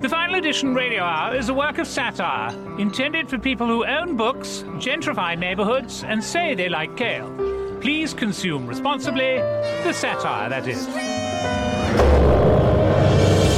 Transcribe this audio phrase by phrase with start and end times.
[0.00, 4.16] The Final Edition Radio Hour is a work of satire intended for people who own
[4.16, 7.28] books, gentrify neighborhoods, and say they like kale.
[7.80, 9.38] Please consume responsibly.
[9.38, 10.86] The satire, that is.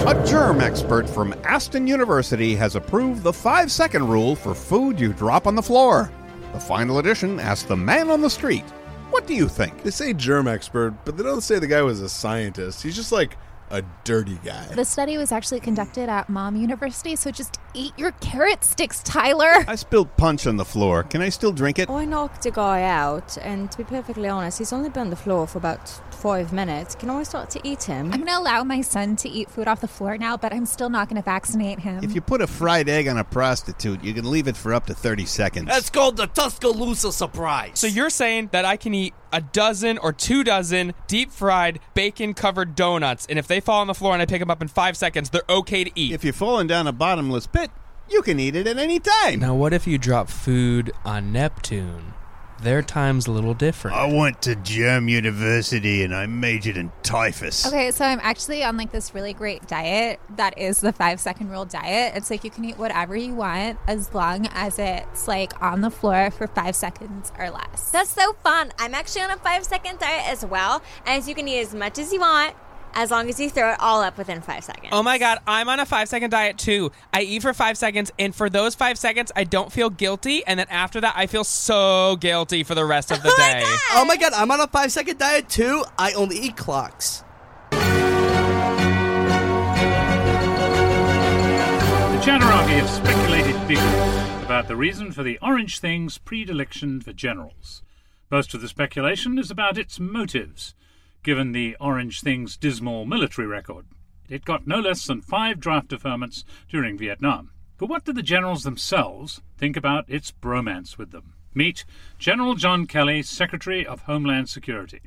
[0.06, 5.12] A germ expert from Aston University has approved the five second rule for food you
[5.12, 6.11] drop on the floor.
[6.55, 8.65] The final edition asks the man on the street,
[9.11, 9.83] What do you think?
[9.83, 12.83] They say germ expert, but they don't say the guy was a scientist.
[12.83, 13.37] He's just like
[13.71, 14.67] a dirty guy.
[14.67, 19.65] The study was actually conducted at Mom University, so just eat your carrot sticks, Tyler.
[19.67, 21.03] I spilled punch on the floor.
[21.03, 21.89] Can I still drink it?
[21.89, 25.11] Oh, I knocked the guy out, and to be perfectly honest, he's only been on
[25.11, 26.95] the floor for about five minutes.
[26.95, 28.13] Can I start to eat him?
[28.13, 30.67] I'm going to allow my son to eat food off the floor now, but I'm
[30.67, 32.05] still not going to vaccinate him.
[32.05, 34.87] If you put a fried egg on a prostitute, you can leave it for up
[34.87, 35.67] to 30 seconds.
[35.69, 37.73] That's called the Tuscaloosa surprise.
[37.79, 42.34] So you're saying that I can eat a dozen or two dozen deep fried bacon
[42.34, 44.69] covered donuts, and if they fall on the floor and I pick them up in
[44.69, 46.12] five seconds, they're okay to eat.
[46.12, 47.71] If you're falling down a bottomless pit,
[48.11, 49.41] you can eat it at any time.
[49.41, 52.12] Now, what if you drop food on Neptune?
[52.62, 53.97] Their time's a little different.
[53.97, 57.66] I went to Germ University and I majored in typhus.
[57.66, 61.50] Okay, so I'm actually on like this really great diet that is the five second
[61.50, 62.15] rule diet.
[62.16, 65.91] It's like you can eat whatever you want as long as it's like on the
[65.91, 67.91] floor for five seconds or less.
[67.91, 68.72] That's so fun.
[68.78, 71.99] I'm actually on a five second diet as well, and you can eat as much
[71.99, 72.54] as you want
[72.95, 74.89] as long as you throw it all up within five seconds.
[74.93, 76.91] Oh my god, I'm on a five second diet too.
[77.12, 80.59] I eat for five seconds, and for those five seconds, I don't feel guilty, and
[80.59, 83.62] then after that, I feel so guilty for the rest of the oh day.
[83.93, 85.84] oh my god, I'm on a five second diet too.
[85.99, 87.25] I only eat clocks.
[92.11, 97.83] The Jabberwocky have speculated bigly about the reason for the Orange Thing's predilection for generals.
[98.31, 100.75] Most of the speculation is about its motives,
[101.22, 103.86] given the Orange Thing's dismal military record.
[104.28, 107.50] It got no less than five draft deferments during Vietnam.
[107.78, 111.34] But what do the generals themselves think about its bromance with them?
[111.54, 111.84] Meet
[112.19, 115.00] General John Kelly, Secretary of Homeland Security,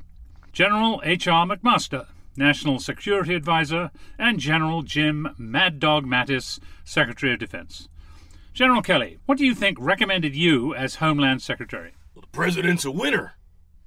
[0.52, 1.46] General H.R.
[1.46, 7.88] McMaster, National Security Advisor, and General Jim Mad Dog Mattis, Secretary of Defense.
[8.52, 11.94] General Kelly, what do you think recommended you as Homeland Secretary?
[12.14, 13.34] Well, the president's a winner.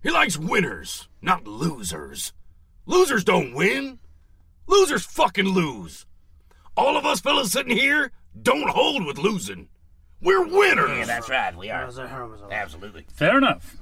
[0.08, 2.32] He likes winners, not losers.
[2.86, 4.00] Losers don't win.
[4.66, 6.06] Losers fucking lose.
[6.78, 9.68] All of us fellas sitting here don't hold with losing.
[10.22, 10.98] We're winners.
[10.98, 11.54] Yeah, that's right.
[11.58, 11.90] We are.
[12.50, 13.06] Absolutely.
[13.12, 13.76] Fair enough.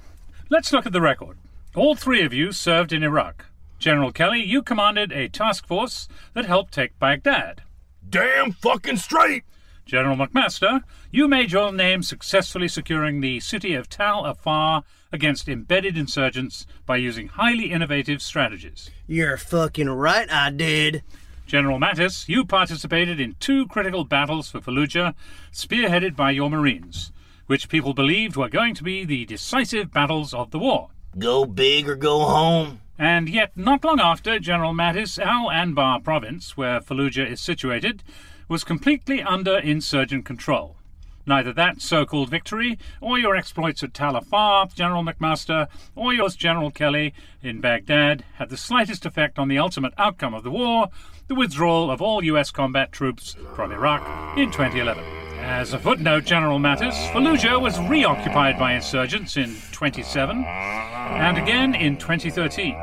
[0.49, 1.37] Let's look at the record.
[1.75, 3.45] All three of you served in Iraq.
[3.77, 7.61] General Kelly, you commanded a task force that helped take Baghdad.
[8.09, 9.43] Damn fucking straight!
[9.85, 10.81] General McMaster,
[11.11, 16.97] you made your name successfully securing the city of Tal Afar against embedded insurgents by
[16.97, 18.89] using highly innovative strategies.
[19.07, 21.03] You're fucking right, I did.
[21.45, 25.13] General Mattis, you participated in two critical battles for Fallujah,
[25.51, 27.11] spearheaded by your Marines,
[27.45, 30.89] which people believed were going to be the decisive battles of the war.
[31.17, 32.81] Go big or go home.
[32.97, 38.03] And yet, not long after, General Mattis, Al Anbar province, where Fallujah is situated,
[38.47, 40.77] was completely under insurgent control.
[41.25, 46.35] Neither that so called victory, or your exploits at Tal Afar, General McMaster, or yours,
[46.35, 50.89] General Kelly, in Baghdad, had the slightest effect on the ultimate outcome of the war
[51.27, 52.51] the withdrawal of all U.S.
[52.51, 55.03] combat troops from Iraq in 2011.
[55.39, 61.97] As a footnote, General Mattis, Fallujah was reoccupied by insurgents in 27 and again in
[61.97, 62.75] 2013.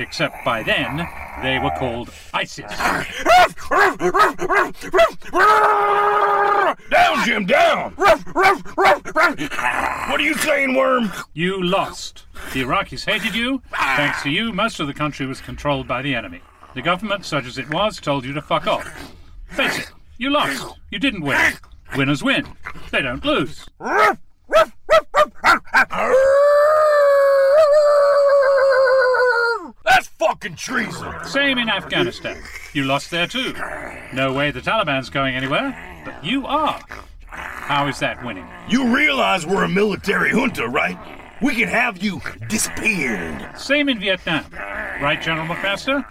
[0.00, 1.06] Except by then,
[1.42, 2.64] they were called ISIS.
[6.90, 7.92] Down, Jim, down!
[7.96, 8.26] What
[10.18, 11.12] are you saying, Worm?
[11.34, 12.24] You lost.
[12.54, 13.60] The Iraqis hated you.
[13.70, 16.40] Thanks to you, most of the country was controlled by the enemy.
[16.74, 19.12] The government, such as it was, told you to fuck off.
[19.48, 20.78] Face it, you lost.
[20.90, 21.52] You didn't win.
[21.94, 22.46] Winners win.
[22.90, 23.68] They don't lose.
[30.40, 31.12] Fucking treason.
[31.24, 32.42] Same in Afghanistan.
[32.72, 33.54] You lost there too.
[34.14, 36.80] No way the Taliban's going anywhere, but you are.
[37.26, 38.46] How is that winning?
[38.68, 40.98] You realize we're a military junta, right?
[41.42, 43.58] We can have you disappeared.
[43.58, 44.46] Same in Vietnam.
[45.02, 46.04] Right, General McMaster?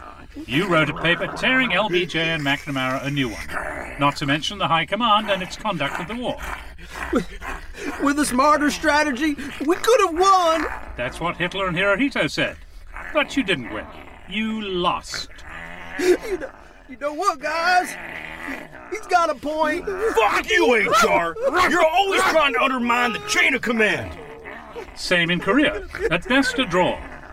[0.48, 4.00] You wrote a paper tearing LBJ and McNamara a new one.
[4.00, 6.38] Not to mention the High Command and its conduct of the war.
[8.04, 9.36] With a smarter strategy,
[9.66, 10.68] we could have won.
[10.96, 12.58] That's what Hitler and Hirohito said.
[13.12, 13.86] But you didn't win.
[14.30, 15.30] You lost.
[16.00, 16.52] You know,
[16.88, 17.96] you know what, guys?
[18.92, 19.86] He's got a point.
[19.86, 21.36] Fuck you, HR.
[21.70, 24.18] You're always trying to undermine the chain of command.
[24.96, 25.88] Same in Korea.
[26.12, 27.00] At best a draw.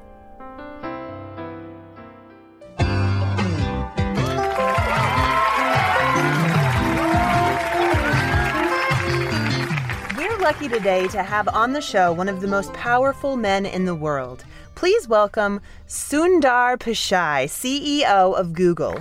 [10.48, 13.94] Lucky today to have on the show one of the most powerful men in the
[13.94, 14.46] world.
[14.76, 15.60] Please welcome
[15.90, 18.94] Sundar Pichai, CEO of Google.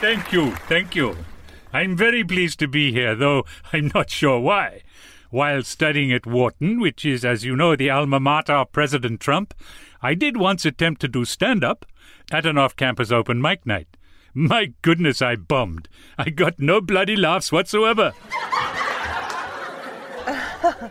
[0.00, 1.16] Thank you, thank you.
[1.72, 4.82] I'm very pleased to be here, though I'm not sure why.
[5.30, 9.54] While studying at Wharton, which is, as you know, the alma mater of President Trump,
[10.02, 11.86] I did once attempt to do stand up
[12.32, 13.96] at an off campus open mic night.
[14.34, 15.88] My goodness, I bummed.
[16.18, 18.14] I got no bloody laughs whatsoever.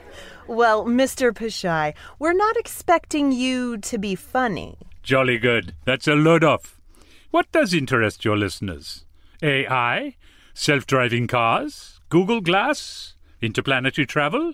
[0.50, 1.32] Well, Mr.
[1.32, 4.78] Pichai, we're not expecting you to be funny.
[5.04, 5.76] Jolly good.
[5.86, 6.82] That's a load off.
[7.30, 9.06] What does interest your listeners?
[9.44, 10.16] AI?
[10.56, 12.02] Self driving cars?
[12.10, 13.14] Google Glass?
[13.44, 14.54] Interplanetary travel?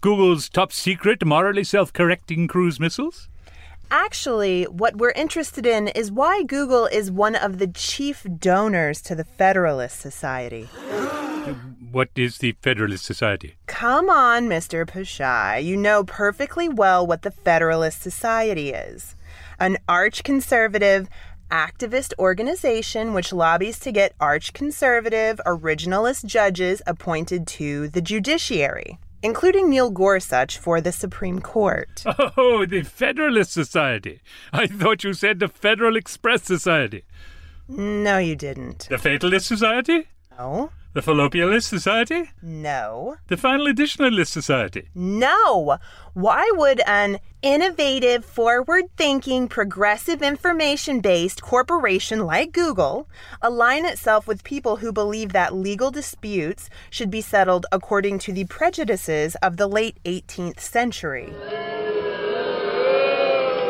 [0.00, 3.28] Google's top secret, morally self correcting cruise missiles?
[3.90, 9.14] Actually, what we're interested in is why Google is one of the chief donors to
[9.14, 10.68] the Federalist Society.
[11.90, 13.56] What is the Federalist Society?
[13.66, 14.86] Come on, Mr.
[14.86, 15.62] Pichai.
[15.64, 19.16] You know perfectly well what the Federalist Society is
[19.58, 21.08] an arch conservative,
[21.50, 29.70] activist organization which lobbies to get arch conservative, originalist judges appointed to the judiciary, including
[29.70, 32.02] Neil Gorsuch for the Supreme Court.
[32.36, 34.20] Oh, the Federalist Society.
[34.52, 37.04] I thought you said the Federal Express Society.
[37.68, 38.86] No, you didn't.
[38.90, 40.08] The Fatalist Society?
[40.38, 40.70] No.
[40.94, 42.30] The Fallopialist Society?
[42.42, 43.16] No.
[43.28, 44.90] The Final Editionalist Society?
[44.94, 45.78] No.
[46.12, 53.08] Why would an innovative, forward thinking, progressive information based corporation like Google
[53.40, 58.44] align itself with people who believe that legal disputes should be settled according to the
[58.44, 61.32] prejudices of the late 18th century?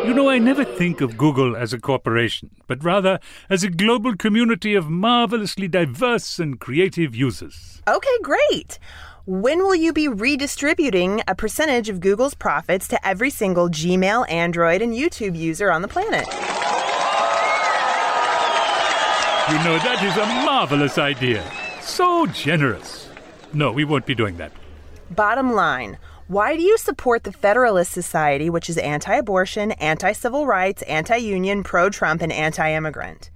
[0.04, 4.16] You know, I never think of Google as a corporation, but rather as a global
[4.16, 7.80] community of marvelously diverse and creative users.
[7.86, 8.80] Okay, great.
[9.26, 14.82] When will you be redistributing a percentage of Google's profits to every single Gmail, Android,
[14.82, 16.26] and YouTube user on the planet?
[19.48, 21.48] You know, that is a marvelous idea.
[21.80, 23.08] So generous.
[23.52, 24.50] No, we won't be doing that.
[25.10, 25.98] Bottom line,
[26.32, 31.16] Why do you support the Federalist Society, which is anti abortion, anti civil rights, anti
[31.16, 33.30] union, pro Trump, and anti immigrant?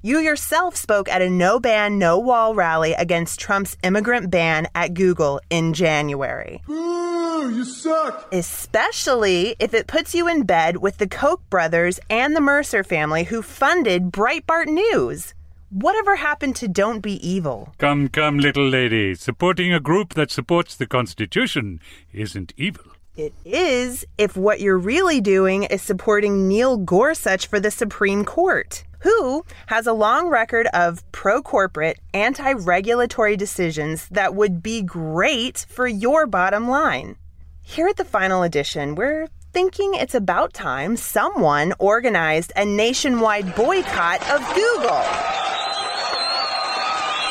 [0.00, 4.94] You yourself spoke at a no ban, no wall rally against Trump's immigrant ban at
[4.94, 6.62] Google in January.
[6.70, 8.32] Ooh, you suck.
[8.32, 13.24] Especially if it puts you in bed with the Koch brothers and the Mercer family
[13.24, 15.34] who funded Breitbart News.
[15.78, 17.74] Whatever happened to Don't Be Evil?
[17.76, 19.14] Come, come, little lady.
[19.14, 21.80] Supporting a group that supports the Constitution
[22.14, 22.92] isn't evil.
[23.14, 28.84] It is if what you're really doing is supporting Neil Gorsuch for the Supreme Court,
[29.00, 35.66] who has a long record of pro corporate, anti regulatory decisions that would be great
[35.68, 37.16] for your bottom line.
[37.60, 44.22] Here at the final edition, we're thinking it's about time someone organized a nationwide boycott
[44.30, 45.35] of Google.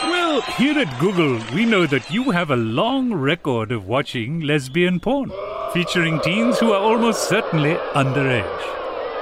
[0.10, 5.00] Well, here at Google, we know that you have a long record of watching lesbian
[5.00, 5.32] porn,
[5.74, 8.62] featuring teens who are almost certainly underage.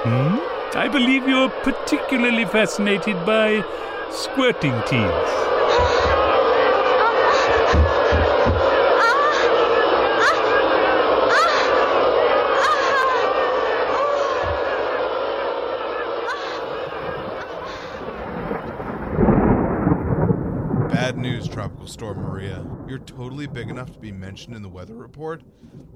[0.04, 0.76] Hmm?
[0.76, 3.64] I believe you're particularly fascinated by
[4.10, 5.30] squirting teens.
[21.94, 22.64] News, Storm Maria.
[22.88, 25.42] You're totally big enough to be mentioned in the weather report,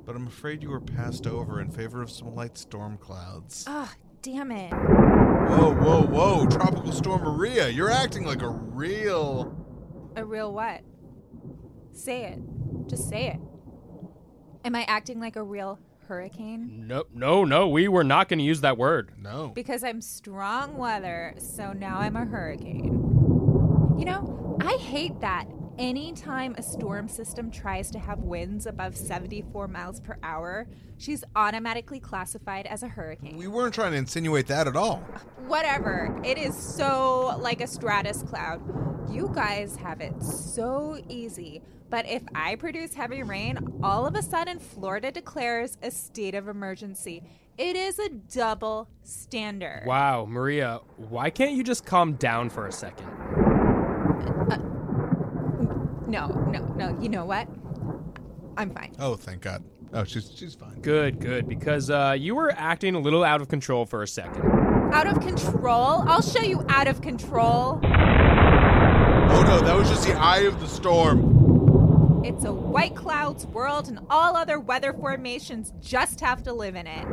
[0.05, 3.64] but I'm afraid you were passed over in favor of some light storm clouds.
[3.67, 4.73] Oh, damn it.
[4.73, 9.55] Whoa, whoa, whoa, Tropical Storm Maria, you're acting like a real.
[10.17, 10.83] A real what?
[11.93, 12.38] Say it.
[12.88, 13.40] Just say it.
[14.64, 16.87] Am I acting like a real hurricane?
[16.87, 17.69] No, no, no.
[17.69, 19.12] We were not going to use that word.
[19.19, 19.49] No.
[19.49, 23.05] Because I'm strong weather, so now I'm a hurricane.
[23.99, 25.47] You know, I hate that.
[25.78, 30.66] Anytime a storm system tries to have winds above 74 miles per hour,
[30.97, 33.37] she's automatically classified as a hurricane.
[33.37, 34.97] We weren't trying to insinuate that at all.
[35.47, 36.20] Whatever.
[36.25, 38.61] It is so like a stratus cloud.
[39.08, 41.62] You guys have it so easy.
[41.90, 46.49] But if I produce heavy rain, all of a sudden Florida declares a state of
[46.49, 47.23] emergency.
[47.56, 49.85] It is a double standard.
[49.87, 53.06] Wow, Maria, why can't you just calm down for a second?
[54.50, 54.58] Uh,
[56.09, 56.99] No, no, no.
[57.00, 57.47] You know what?
[58.57, 58.97] I'm fine.
[58.99, 59.62] Oh, thank God.
[59.93, 60.81] Oh, she's she's fine.
[60.81, 64.43] Good, good, because uh, you were acting a little out of control for a second.
[64.93, 66.03] Out of control?
[66.09, 67.79] I'll show you out of control.
[67.85, 72.23] Oh no, that was just the eye of the storm.
[72.25, 76.87] It's a white clouds world, and all other weather formations just have to live in
[76.87, 77.07] it.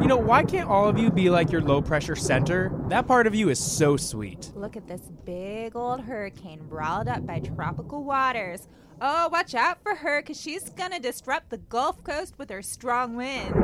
[0.00, 2.70] You know, why can't all of you be like your low pressure center?
[2.88, 4.52] That part of you is so sweet.
[4.54, 8.68] Look at this big old hurricane brawled up by tropical waters.
[9.00, 13.16] Oh, watch out for her, because she's gonna disrupt the Gulf Coast with her strong
[13.16, 13.56] winds.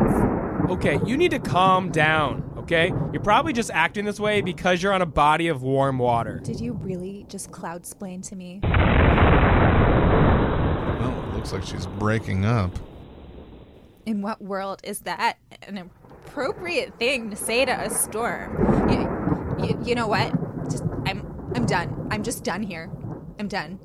[0.70, 2.88] Okay, you need to calm down, okay?
[3.12, 6.40] You're probably just acting this way because you're on a body of warm water.
[6.42, 8.60] Did you really just cloud splain to me?
[8.64, 8.68] Oh,
[11.28, 12.78] it looks like she's breaking up.
[14.06, 15.90] In what world is that an
[16.32, 18.88] appropriate thing to say to a storm?
[18.90, 20.32] You, you, you know what?
[20.70, 22.08] Just I'm I'm done.
[22.10, 22.90] I'm just done here.
[23.38, 23.78] I'm done.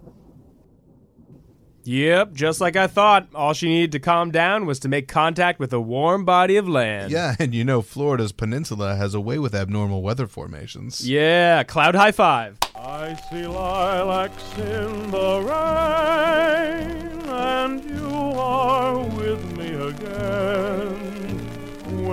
[1.84, 3.28] Yep, just like I thought.
[3.36, 6.68] All she needed to calm down was to make contact with a warm body of
[6.68, 7.12] land.
[7.12, 11.08] Yeah, and you know Florida's peninsula has a way with abnormal weather formations.
[11.08, 12.58] Yeah, cloud high five.
[12.76, 20.87] I see lilacs in the rain, and you are with me again.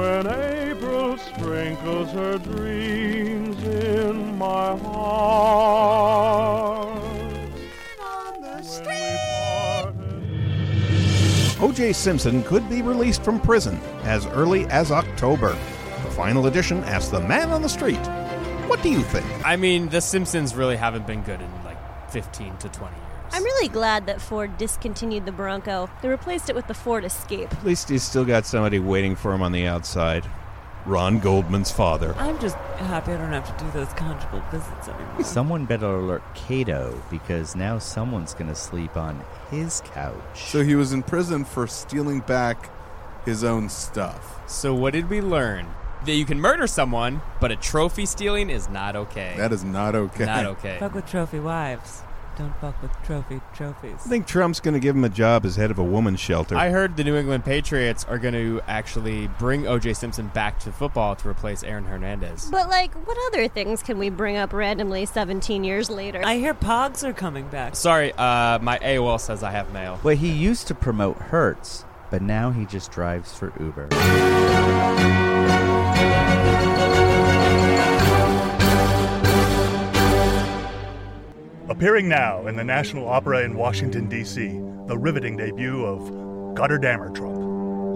[0.05, 6.05] When April sprinkles her dreams in my heart.
[11.59, 11.95] O.J.
[11.95, 15.53] Simpson could be released from prison as early as October.
[16.05, 18.07] The final edition asks the man on the street,
[18.69, 19.25] What do you think?
[19.43, 21.79] I mean, the Simpsons really haven't been good in like
[22.11, 23.04] 15 to 20 years.
[23.35, 25.91] I'm really glad that Ford discontinued the Bronco.
[26.03, 27.53] They replaced it with the Ford Escape.
[27.53, 30.25] At least he's still got somebody waiting for him on the outside.
[30.87, 32.15] Ron Goldman's father.
[32.17, 35.25] I'm just happy I don't have to do those conjugal visits anymore.
[35.25, 40.45] Someone better alert Kato because now someone's going to sleep on his couch.
[40.45, 42.71] So he was in prison for stealing back
[43.25, 44.49] his own stuff.
[44.49, 45.67] So what did we learn?
[46.07, 49.35] That you can murder someone, but a trophy stealing is not okay.
[49.37, 50.25] That is not okay.
[50.25, 50.77] Not okay.
[50.79, 52.04] Fuck with trophy wives.
[52.37, 54.01] Don't fuck with trophy trophies.
[54.05, 56.57] I think Trump's going to give him a job as head of a woman's shelter.
[56.57, 59.95] I heard the New England Patriots are going to actually bring O.J.
[59.95, 62.49] Simpson back to football to replace Aaron Hernandez.
[62.51, 66.23] But, like, what other things can we bring up randomly 17 years later?
[66.25, 67.77] I hear Pogs are coming back.
[67.77, 70.01] Sorry, uh, my AOL says I have mail.
[70.03, 73.89] Well, he used to promote Hertz but now he just drives for Uber.
[81.71, 84.49] Appearing now in the National Opera in Washington, D.C.,
[84.87, 85.99] the riveting debut of
[86.55, 87.39] Gotterdammer Trump.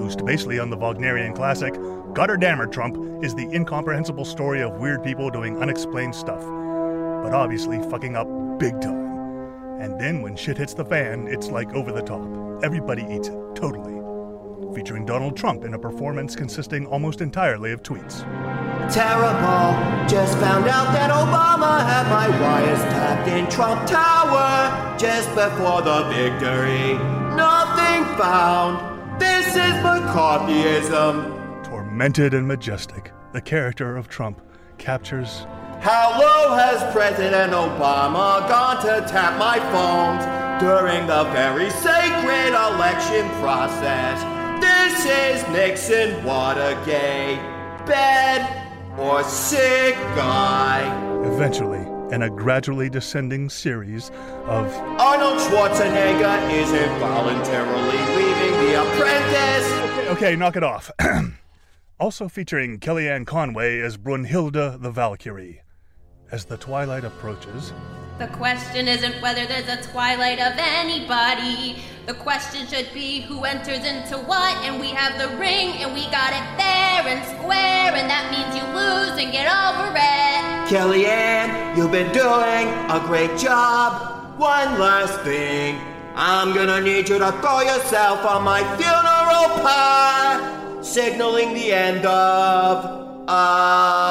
[0.00, 5.28] Loosed basely on the Wagnerian classic, Gotterdammer Trump is the incomprehensible story of weird people
[5.28, 8.26] doing unexplained stuff, but obviously fucking up
[8.58, 9.78] big time.
[9.78, 12.26] And then when shit hits the fan, it's like over the top.
[12.64, 13.97] Everybody eats it, totally.
[14.78, 18.20] Featuring Donald Trump in a performance consisting almost entirely of tweets.
[18.94, 19.74] Terrible.
[20.08, 26.04] Just found out that Obama had my wires tapped in Trump Tower just before the
[26.10, 26.94] victory.
[27.34, 29.20] Nothing found.
[29.20, 31.64] This is McCarthyism.
[31.64, 34.40] Tormented and majestic, the character of Trump
[34.78, 35.44] captures
[35.80, 40.22] How low has President Obama gone to tap my phones
[40.62, 44.37] during the very sacred election process?
[44.78, 47.38] This is Nixon Watergate.
[47.84, 50.86] Bad or sick guy.
[51.24, 51.80] eventually,
[52.14, 54.10] in a gradually descending series
[54.46, 60.10] of Arnold Schwarzenegger is involuntarily leaving The Apprentice.
[60.16, 60.90] Okay, knock it off.
[62.00, 65.62] also featuring Kellyanne Conway as Brunhilde the Valkyrie.
[66.30, 67.72] As the twilight approaches,
[68.18, 71.76] The question isn't whether there's a twilight of anybody.
[72.06, 76.02] The question should be who enters into what, and we have the ring, and we
[76.10, 80.66] got it fair and square, and that means you lose and get over it.
[80.66, 84.36] Kellyanne, you've been doing a great job.
[84.36, 85.80] One last thing.
[86.16, 92.84] I'm gonna need you to throw yourself on my funeral pyre, signaling the end of.
[93.28, 94.08] Uh,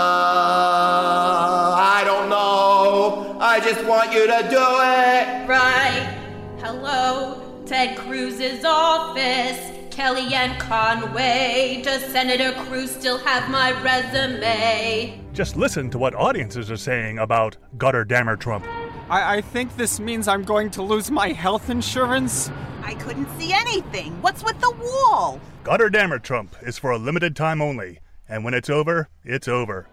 [3.40, 3.70] I don't know.
[3.70, 5.48] I just want you to do it.
[5.48, 6.18] Right.
[6.60, 9.60] Hello, Ted Cruz's office.
[9.90, 11.82] Kellyanne Conway.
[11.84, 15.24] Does Senator Cruz still have my resume?
[15.38, 18.66] just listen to what audiences are saying about Gotterdammer Trump.
[19.08, 22.50] I, I think this means I'm going to lose my health insurance.
[22.82, 24.20] I couldn't see anything.
[24.24, 25.40] What's with the wall?
[25.64, 29.88] Gotterdammer Trump is for a limited time only, and when it's over, it's over.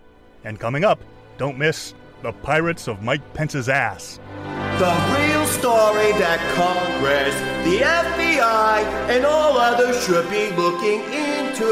[0.45, 1.01] And coming up,
[1.37, 1.93] don't miss
[2.25, 4.19] The Pirates of Mike Pence's Ass.
[4.81, 7.37] The real story that Congress,
[7.69, 8.81] the FBI,
[9.13, 11.69] and all others should be looking into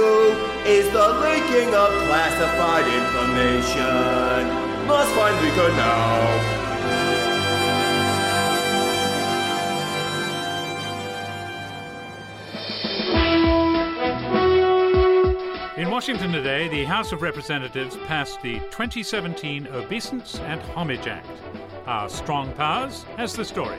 [0.69, 4.53] is the leaking of classified information.
[4.87, 6.72] Must find leaker now.
[15.79, 21.27] In Washington today, the House of Representatives passed the 2017 Obeisance and Homage Act.
[21.87, 23.79] Our strong powers has the story.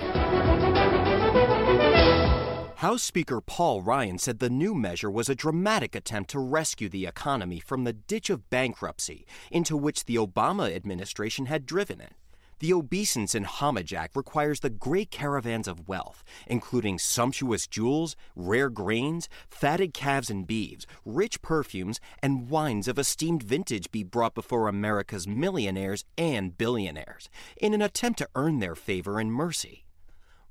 [2.77, 7.05] House Speaker Paul Ryan said the new measure was a dramatic attempt to rescue the
[7.05, 12.13] economy from the ditch of bankruptcy into which the Obama administration had driven it.
[12.59, 18.69] The Obeisance and Homage Act requires the great caravans of wealth, including sumptuous jewels, rare
[18.69, 24.67] grains, fatted calves and beeves, rich perfumes, and wines of esteemed vintage be brought before
[24.67, 29.85] America's millionaires and billionaires in an attempt to earn their favor and mercy.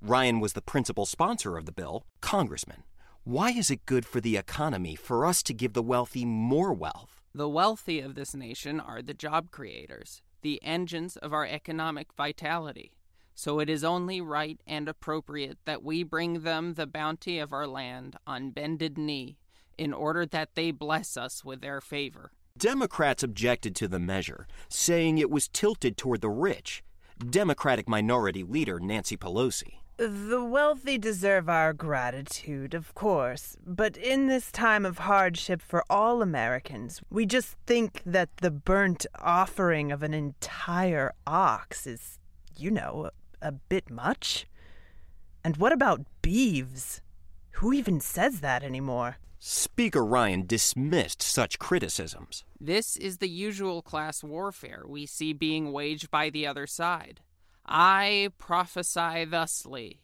[0.00, 2.82] Ryan was the principal sponsor of the bill, Congressman.
[3.24, 7.22] Why is it good for the economy for us to give the wealthy more wealth?
[7.32, 12.92] The wealthy of this nation are the job creators, the engines of our economic vitality.
[13.35, 17.66] So it is only right and appropriate that we bring them the bounty of our
[17.66, 19.38] land on bended knee,
[19.78, 22.33] in order that they bless us with their favor.
[22.59, 26.85] Democrats objected to the measure, saying it was tilted toward the rich.
[27.31, 29.82] Democratic Minority Leader Nancy Pelosi.
[29.98, 36.22] The wealthy deserve our gratitude, of course, but in this time of hardship for all
[36.22, 42.18] Americans, we just think that the burnt offering of an entire ox is,
[42.57, 43.11] you know,
[43.42, 44.46] a, a bit much.
[45.44, 47.02] And what about beeves?
[47.57, 49.18] Who even says that anymore?
[49.38, 52.44] Speaker Ryan dismissed such criticisms.
[52.59, 57.20] This is the usual class warfare we see being waged by the other side.
[57.66, 60.03] I prophesy thusly.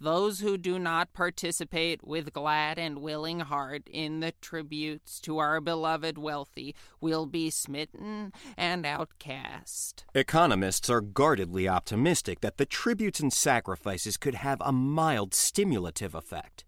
[0.00, 5.60] Those who do not participate with glad and willing heart in the tributes to our
[5.60, 10.04] beloved wealthy will be smitten and outcast.
[10.14, 16.64] Economists are guardedly optimistic that the tributes and sacrifices could have a mild stimulative effect.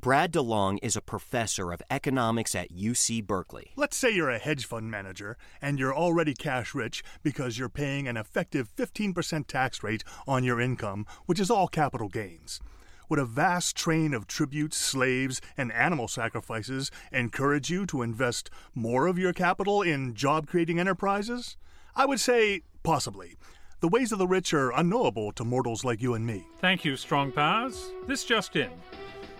[0.00, 3.72] Brad DeLong is a professor of economics at UC Berkeley.
[3.76, 8.06] Let's say you're a hedge fund manager and you're already cash rich because you're paying
[8.08, 12.60] an effective 15% tax rate on your income, which is all capital gains.
[13.08, 19.06] Would a vast train of tributes, slaves, and animal sacrifices encourage you to invest more
[19.06, 21.56] of your capital in job creating enterprises?
[21.94, 23.36] I would say possibly.
[23.80, 26.46] The ways of the rich are unknowable to mortals like you and me.
[26.58, 27.90] Thank you, Strong Powers.
[28.06, 28.70] This just in.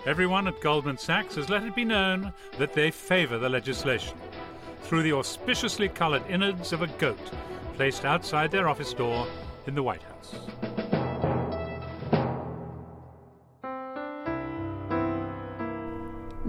[0.06, 4.18] Everyone at Goldman Sachs has let it be known that they favor the legislation
[4.82, 7.30] through the auspiciously colored innards of a goat
[7.72, 9.26] placed outside their office door
[9.66, 10.34] in the White House.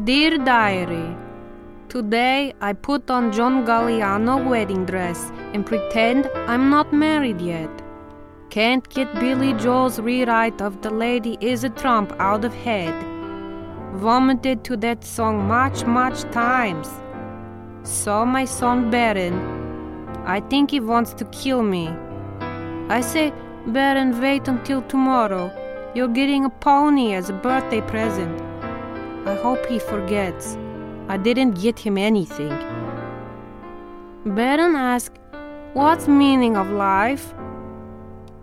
[0.03, 1.15] Dear Diary,
[1.87, 7.69] Today I put on John Galliano wedding dress and pretend I'm not married yet.
[8.49, 13.14] Can't get Billy Joel's rewrite of The Lady is a Trump out of head.
[13.95, 16.89] Vomited to that song much, much times.
[17.83, 19.35] Saw my son Barron.
[20.25, 21.87] I think he wants to kill me.
[22.89, 23.31] I say,
[23.67, 25.49] Barron, wait until tomorrow.
[25.95, 28.41] You're getting a pony as a birthday present.
[29.25, 30.57] I hope he forgets.
[31.07, 32.53] I didn't get him anything.
[34.25, 35.19] Barron asked,
[35.71, 37.33] What's meaning of life?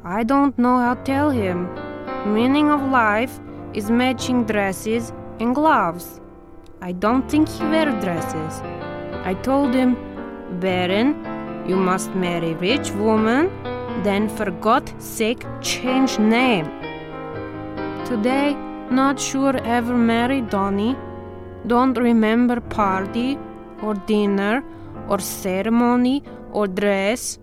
[0.03, 1.69] I don't know how to tell him.
[2.25, 3.39] Meaning of life
[3.75, 6.21] is matching dresses and gloves.
[6.81, 8.61] I don't think he wears dresses.
[9.25, 9.97] I told him,
[10.61, 11.15] Barron,
[11.67, 13.51] you must marry rich woman,
[14.03, 16.67] then for God's sake change name.
[18.05, 18.55] Today,
[18.91, 20.97] not sure ever marry Donny.
[21.67, 23.39] Don't remember party
[23.83, 24.65] or dinner
[25.09, 27.39] or ceremony or dress.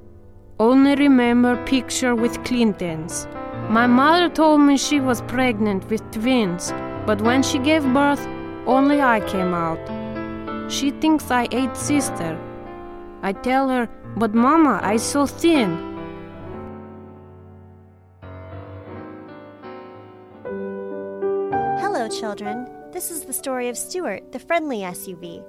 [0.59, 3.27] Only remember picture with Clintons.
[3.69, 6.73] My mother told me she was pregnant with twins,
[7.09, 8.23] but when she gave birth,
[8.67, 9.81] only I came out.
[10.71, 12.37] She thinks I ate sister.
[13.23, 15.69] I tell her, but mama, I so thin.
[21.81, 22.78] Hello, children.
[22.91, 25.43] This is the story of Stuart, the friendly SUV.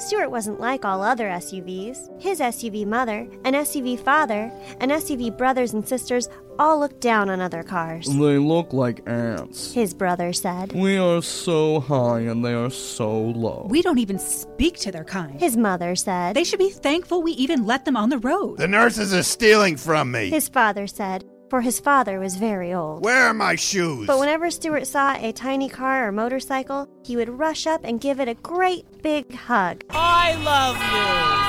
[0.00, 2.22] Stuart wasn't like all other SUVs.
[2.22, 7.40] His SUV mother, an SUV father, and SUV brothers and sisters all looked down on
[7.40, 8.06] other cars.
[8.06, 9.72] They look like ants.
[9.72, 10.72] His brother said.
[10.72, 13.66] We are so high and they are so low.
[13.68, 15.40] We don't even speak to their kind.
[15.40, 16.36] His mother said.
[16.36, 18.58] They should be thankful we even let them on the road.
[18.58, 20.30] The nurses are stealing from me.
[20.30, 21.24] His father said.
[21.54, 23.04] For his father was very old.
[23.04, 24.08] Where are my shoes?
[24.08, 28.18] But whenever Stuart saw a tiny car or motorcycle, he would rush up and give
[28.18, 29.84] it a great big hug.
[29.90, 31.44] I love you!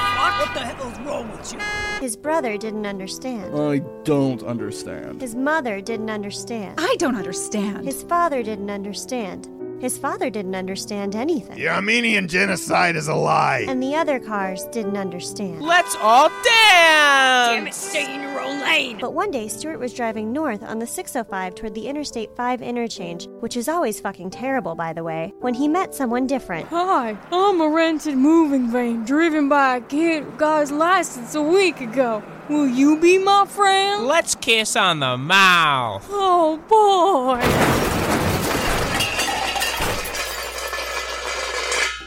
[0.46, 1.60] What the hell is wrong with you?
[2.02, 3.58] His brother didn't understand.
[3.58, 5.22] I don't understand.
[5.22, 6.76] His mother didn't understand.
[6.78, 7.84] I don't understand.
[7.84, 9.50] His father didn't understand.
[9.80, 11.58] His father didn't understand anything.
[11.58, 13.66] The Armenian genocide is a lie.
[13.68, 15.62] And the other cars didn't understand.
[15.62, 17.50] Let's all dance!
[17.50, 18.98] Damn it, stay in your own lane!
[19.00, 23.28] But one day, Stuart was driving north on the 605 toward the Interstate 5 interchange,
[23.42, 26.68] which is always fucking terrible, by the way, when he met someone different.
[26.70, 31.42] Hi, I'm a rented moving van driven by a kid who got his license a
[31.42, 32.24] week ago.
[32.48, 34.06] Will you be my friend?
[34.06, 36.08] Let's kiss on the mouth!
[36.10, 37.65] Oh boy!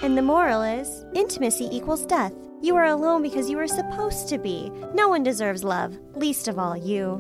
[0.09, 2.33] And the moral is intimacy equals death.
[2.63, 4.73] You are alone because you are supposed to be.
[4.95, 7.19] No one deserves love, least of all you.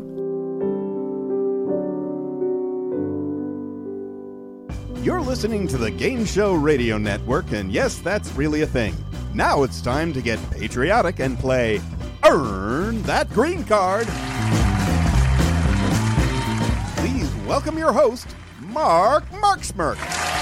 [5.03, 8.95] You're listening to the Game Show Radio Network, and yes, that's really a thing.
[9.35, 11.83] Now it's time to get patriotic and play
[12.25, 14.07] Earn That Green Card.
[16.97, 20.38] Please welcome your host, Mark Marksmirk.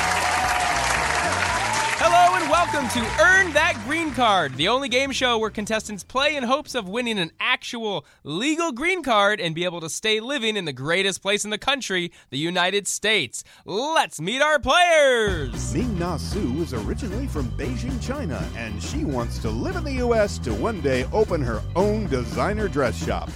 [2.76, 6.74] Welcome to Earn That Green Card, the only game show where contestants play in hopes
[6.74, 10.74] of winning an actual legal green card and be able to stay living in the
[10.74, 13.44] greatest place in the country, the United States.
[13.64, 15.72] Let's meet our players!
[15.72, 19.94] Ming Na Su is originally from Beijing, China, and she wants to live in the
[19.94, 20.36] U.S.
[20.40, 23.30] to one day open her own designer dress shop.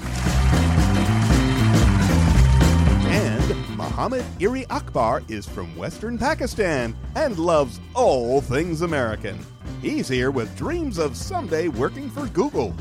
[3.81, 9.39] Muhammad Iri Akbar is from Western Pakistan and loves all things American.
[9.81, 12.75] He's here with dreams of someday working for Google.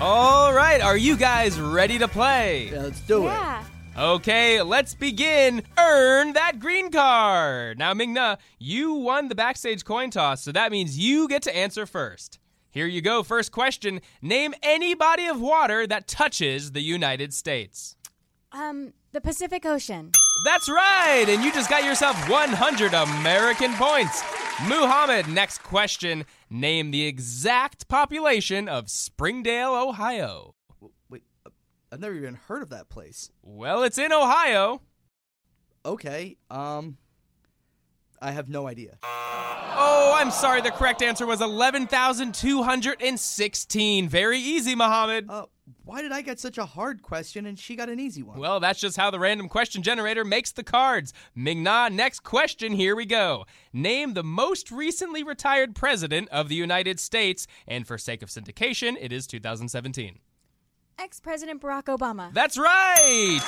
[0.00, 2.70] All right, are you guys ready to play?
[2.72, 3.64] let's do yeah.
[3.98, 5.64] Okay, let's begin.
[5.76, 7.80] Earn that green card.
[7.80, 11.84] Now, Mingna, you won the backstage coin toss, so that means you get to answer
[11.84, 12.38] first.
[12.70, 13.22] Here you go.
[13.22, 17.96] First question Name any body of water that touches the United States.
[18.52, 20.10] Um, the Pacific Ocean.
[20.44, 24.22] That's right, and you just got yourself 100 American points.
[24.68, 26.24] Muhammad, next question.
[26.48, 30.54] Name the exact population of Springdale, Ohio.
[31.08, 31.50] Wait, uh,
[31.90, 33.30] I've never even heard of that place.
[33.42, 34.80] Well, it's in Ohio.
[35.84, 36.98] Okay, um,
[38.20, 38.98] I have no idea.
[39.02, 40.60] Oh, I'm sorry.
[40.60, 44.08] The correct answer was 11,216.
[44.08, 45.30] Very easy, Mohammed.
[45.30, 45.46] Uh,
[45.84, 48.38] why did I get such a hard question and she got an easy one?
[48.38, 51.12] Well, that's just how the random question generator makes the cards.
[51.34, 52.72] Ming-Na, next question.
[52.72, 53.44] Here we go.
[53.72, 58.96] Name the most recently retired president of the United States, and for sake of syndication,
[59.00, 60.18] it is 2017.
[60.98, 62.32] Ex President Barack Obama.
[62.34, 63.40] That's right!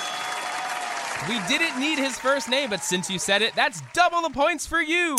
[1.28, 4.66] We didn't need his first name, but since you said it, that's double the points
[4.66, 5.16] for you.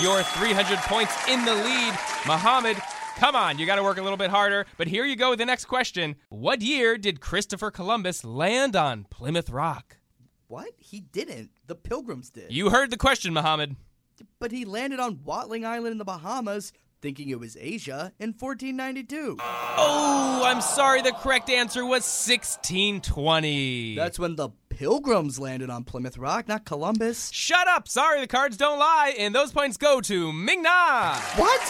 [0.00, 1.94] You're 300 points in the lead.
[2.26, 2.76] Muhammad,
[3.16, 4.66] come on, you got to work a little bit harder.
[4.78, 6.14] But here you go with the next question.
[6.28, 9.98] What year did Christopher Columbus land on Plymouth Rock?
[10.46, 10.70] What?
[10.78, 11.50] He didn't.
[11.66, 12.52] The Pilgrims did.
[12.52, 13.74] You heard the question, Muhammad.
[14.38, 19.36] But he landed on Watling Island in the Bahamas, thinking it was Asia, in 1492.
[19.40, 21.02] Oh, I'm sorry.
[21.02, 23.96] The correct answer was 1620.
[23.96, 27.30] That's when the Pilgrims landed on Plymouth Rock, not Columbus.
[27.32, 27.88] Shut up!
[27.88, 31.16] Sorry, the cards don't lie, and those points go to Ming-Na.
[31.36, 31.60] What?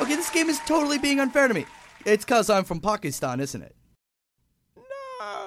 [0.00, 1.66] Okay, this game is totally being unfair to me.
[2.06, 3.74] It's because I'm from Pakistan, isn't it?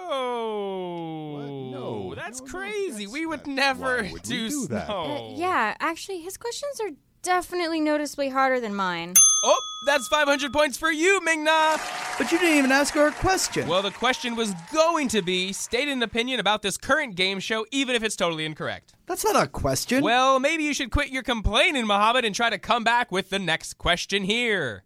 [0.09, 1.71] No.
[1.71, 3.07] No, that's crazy.
[3.07, 4.89] we would never would do, do that?
[4.89, 5.33] no.
[5.33, 6.91] Uh, yeah, actually, his questions are
[7.21, 9.13] definitely noticeably harder than mine.
[9.43, 11.77] Oh, that's 500 points for you, Ming-Na.
[12.17, 13.67] But you didn't even ask her a question.
[13.67, 17.65] Well, the question was going to be state an opinion about this current game show,
[17.71, 18.93] even if it's totally incorrect.
[19.05, 20.03] That's not a question.
[20.03, 23.39] Well, maybe you should quit your complaining, Mohammed, and try to come back with the
[23.39, 24.83] next question here.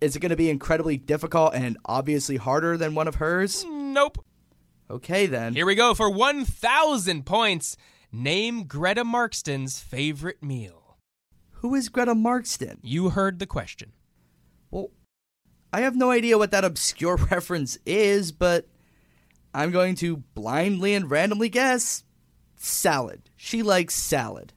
[0.00, 3.64] Is it going to be incredibly difficult and obviously harder than one of hers?
[3.68, 4.24] Nope.
[4.90, 5.54] Okay, then.
[5.54, 7.76] Here we go for 1,000 points.
[8.12, 10.81] Name Greta Markston's favorite meal.
[11.62, 12.78] Who is Greta Markston?
[12.82, 13.92] You heard the question.
[14.72, 14.90] Well,
[15.72, 18.66] I have no idea what that obscure reference is, but
[19.54, 22.02] I'm going to blindly and randomly guess
[22.56, 23.30] salad.
[23.36, 24.52] She likes salad.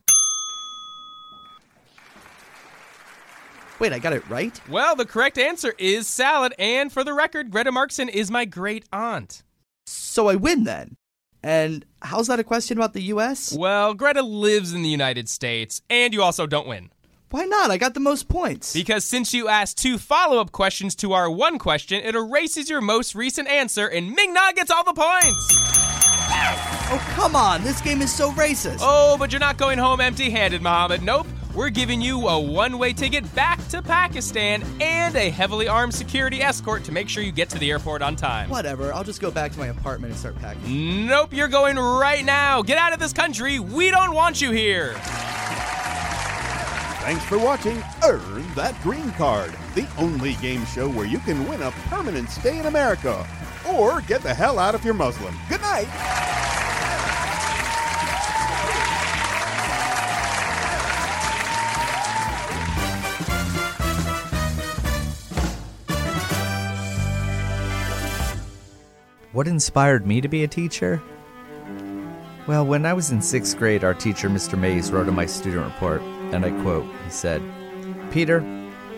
[3.77, 4.59] Wait, I got it right?
[4.67, 8.85] Well, the correct answer is salad, and for the record, Greta Markston is my great
[8.91, 9.43] aunt.
[9.85, 10.97] So I win then.
[11.43, 13.55] And how's that a question about the US?
[13.55, 16.89] Well, Greta lives in the United States, and you also don't win.
[17.31, 17.71] Why not?
[17.71, 18.73] I got the most points.
[18.73, 22.81] Because since you asked two follow up questions to our one question, it erases your
[22.81, 25.61] most recent answer, and Ming-Na gets all the points.
[26.87, 27.63] Oh, come on.
[27.63, 28.77] This game is so racist.
[28.81, 31.01] Oh, but you're not going home empty handed, Mohammed.
[31.01, 31.27] Nope.
[31.55, 36.41] We're giving you a one way ticket back to Pakistan and a heavily armed security
[36.41, 38.49] escort to make sure you get to the airport on time.
[38.49, 38.93] Whatever.
[38.93, 41.07] I'll just go back to my apartment and start packing.
[41.07, 42.61] Nope, you're going right now.
[42.61, 43.59] Get out of this country.
[43.59, 44.95] We don't want you here.
[47.05, 51.61] Thanks for watching Earn That Green Card, the only game show where you can win
[51.61, 53.27] a permanent stay in America
[53.69, 55.37] or get the hell out if you're Muslim.
[55.47, 55.85] Good night.
[69.31, 71.03] What inspired me to be a teacher?
[72.47, 74.57] Well, when I was in sixth grade, our teacher, Mr.
[74.57, 76.01] Mays, wrote in my student report,
[76.33, 77.41] and I quote, he said,
[78.11, 78.43] Peter,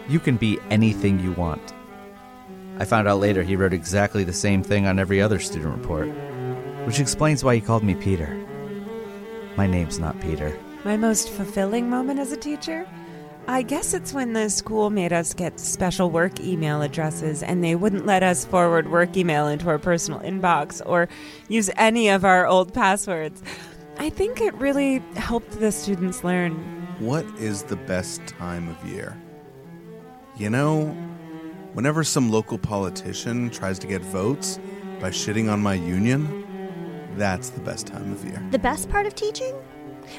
[0.08, 1.74] you can be anything you want.
[2.80, 6.08] I found out later he wrote exactly the same thing on every other student report,
[6.86, 8.36] which explains why he called me Peter.
[9.56, 10.58] My name's not Peter.
[10.86, 12.88] My most fulfilling moment as a teacher?
[13.50, 17.76] I guess it's when the school made us get special work email addresses and they
[17.76, 21.08] wouldn't let us forward work email into our personal inbox or
[21.48, 23.42] use any of our old passwords.
[24.00, 26.77] I think it really helped the students learn.
[27.00, 29.16] What is the best time of year?
[30.36, 30.88] You know,
[31.74, 34.60] whenever some local politician tries to get votes
[35.00, 36.44] by shitting on my union,
[37.16, 38.44] that's the best time of year.
[38.50, 39.54] The best part of teaching?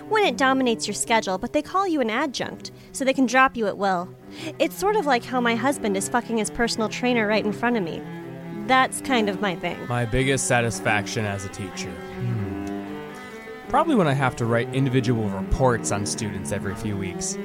[0.09, 3.57] When it dominates your schedule, but they call you an adjunct, so they can drop
[3.57, 4.09] you at will.
[4.61, 7.77] It's sort of like how my husband is fucking his personal trainer right in front
[7.77, 8.01] of me.
[8.69, 9.85] That's kind of my thing.
[9.89, 11.93] My biggest satisfaction as a teacher.
[13.69, 17.37] Probably when I have to write individual reports on students every few weeks.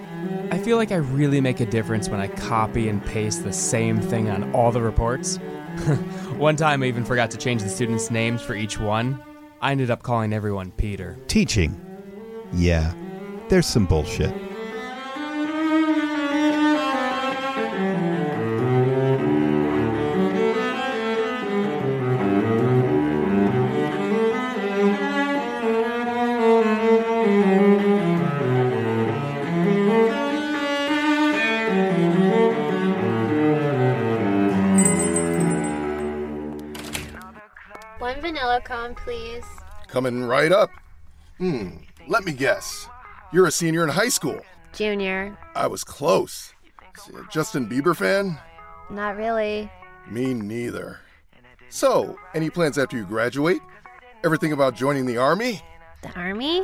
[0.51, 3.99] I feel like I really make a difference when I copy and paste the same
[3.99, 5.37] thing on all the reports.
[6.37, 9.21] one time I even forgot to change the students' names for each one.
[9.61, 11.17] I ended up calling everyone Peter.
[11.27, 11.79] Teaching.
[12.53, 12.93] Yeah,
[13.49, 14.33] there's some bullshit.
[39.93, 40.71] Coming right up.
[41.37, 41.67] Hmm,
[42.07, 42.89] let me guess.
[43.31, 44.41] You're a senior in high school.
[44.73, 45.37] Junior.
[45.53, 46.51] I was close.
[47.29, 48.39] Justin Bieber fan?
[48.89, 49.69] Not really.
[50.09, 50.99] Me neither.
[51.69, 53.61] So, any plans after you graduate?
[54.23, 55.61] Everything about joining the army?
[56.01, 56.63] The army?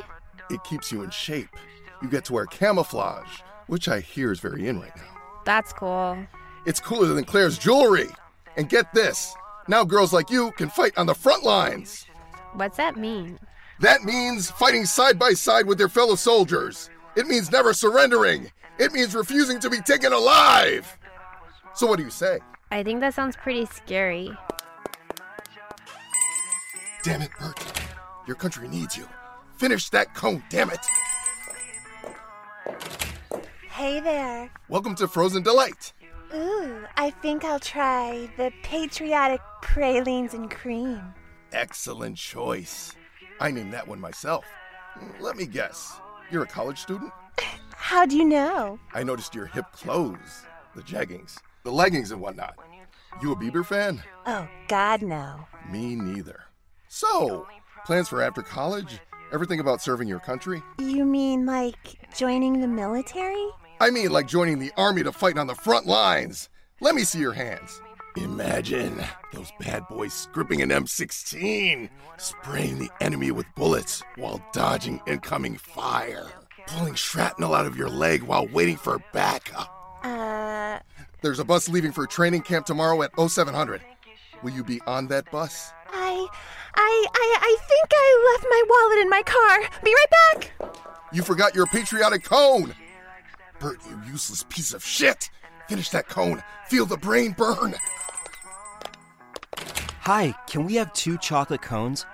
[0.50, 1.56] It keeps you in shape.
[2.02, 5.18] You get to wear camouflage, which I hear is very in right now.
[5.46, 6.18] That's cool.
[6.66, 8.10] It's cooler than Claire's jewelry.
[8.58, 9.36] And get this
[9.68, 12.08] now girls like you can fight on the front lines.
[12.60, 13.40] What's that mean?
[13.80, 16.90] That means fighting side by side with your fellow soldiers.
[17.16, 18.52] It means never surrendering.
[18.78, 20.98] It means refusing to be taken alive.
[21.74, 22.40] So, what do you say?
[22.70, 24.38] I think that sounds pretty scary.
[27.02, 27.64] Damn it, Bert.
[28.28, 29.08] Your country needs you.
[29.56, 30.86] Finish that cone, damn it.
[33.70, 34.52] Hey there.
[34.68, 35.94] Welcome to Frozen Delight.
[36.36, 41.00] Ooh, I think I'll try the patriotic pralines and cream.
[41.52, 42.94] Excellent choice.
[43.40, 44.46] I named that one myself.
[45.20, 46.00] Let me guess.
[46.32, 47.12] You're a college student?
[47.74, 48.80] How do you know?
[48.94, 50.44] I noticed your hip clothes,
[50.76, 52.56] the jeggings, the leggings, and whatnot.
[53.22, 54.04] You a Bieber fan?
[54.28, 55.48] Oh, God, no.
[55.72, 56.42] Me neither.
[56.88, 57.48] So,
[57.86, 59.00] plans for after college?
[59.32, 60.62] Everything about serving your country?
[60.78, 63.48] You mean like joining the military?
[63.80, 66.50] I mean, like joining the army to fight on the front lines.
[66.82, 67.82] Let me see your hands.
[68.24, 69.02] Imagine
[69.32, 76.28] those bad boys gripping an M16, spraying the enemy with bullets while dodging incoming fire,
[76.68, 79.74] pulling shrapnel out of your leg while waiting for backup.
[80.04, 80.80] Uh.
[81.22, 83.82] There's a bus leaving for training camp tomorrow at 0700.
[84.44, 85.72] Will you be on that bus?
[85.90, 86.28] I.
[86.76, 87.08] I.
[87.14, 89.82] I, I think I left my wallet in my car.
[89.84, 90.72] Be right back.
[91.14, 92.74] You forgot your patriotic cone.
[93.60, 95.30] Bert, you useless piece of shit!
[95.68, 96.42] Finish that cone.
[96.68, 97.76] Feel the brain burn.
[100.12, 102.08] Hi, can we have two chocolate cones?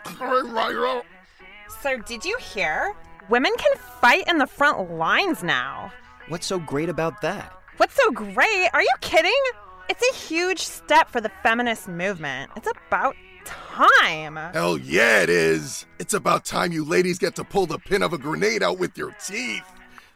[1.79, 2.93] So, did you hear?
[3.29, 5.93] Women can fight in the front lines now.
[6.27, 7.58] What's so great about that?
[7.77, 8.67] What's so great?
[8.73, 9.31] Are you kidding?
[9.88, 12.51] It's a huge step for the feminist movement.
[12.58, 14.36] It's about time.
[14.36, 15.86] Hell yeah, it is.
[15.97, 18.97] It's about time you ladies get to pull the pin of a grenade out with
[18.97, 19.63] your teeth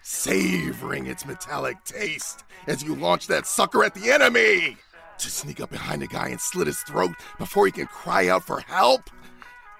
[0.01, 4.75] savoring its metallic taste as you launch that sucker at the enemy.
[5.19, 8.45] To sneak up behind a guy and slit his throat before he can cry out
[8.45, 9.09] for help.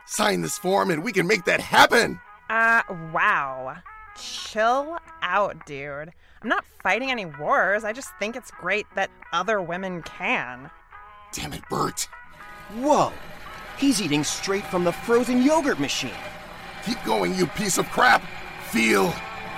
[0.06, 2.20] Sign this form and we can make that happen.
[2.50, 2.82] Uh,
[3.14, 3.78] wow.
[4.18, 6.12] Chill out, dude.
[6.42, 7.86] I'm not fighting any wars.
[7.86, 10.70] I just think it's great that other women can.
[11.32, 12.10] Damn it, Bert.
[12.76, 13.14] Whoa!
[13.78, 16.12] He's eating straight from the frozen yogurt machine.
[16.86, 18.24] Keep going, you piece of crap.
[18.72, 19.14] Feel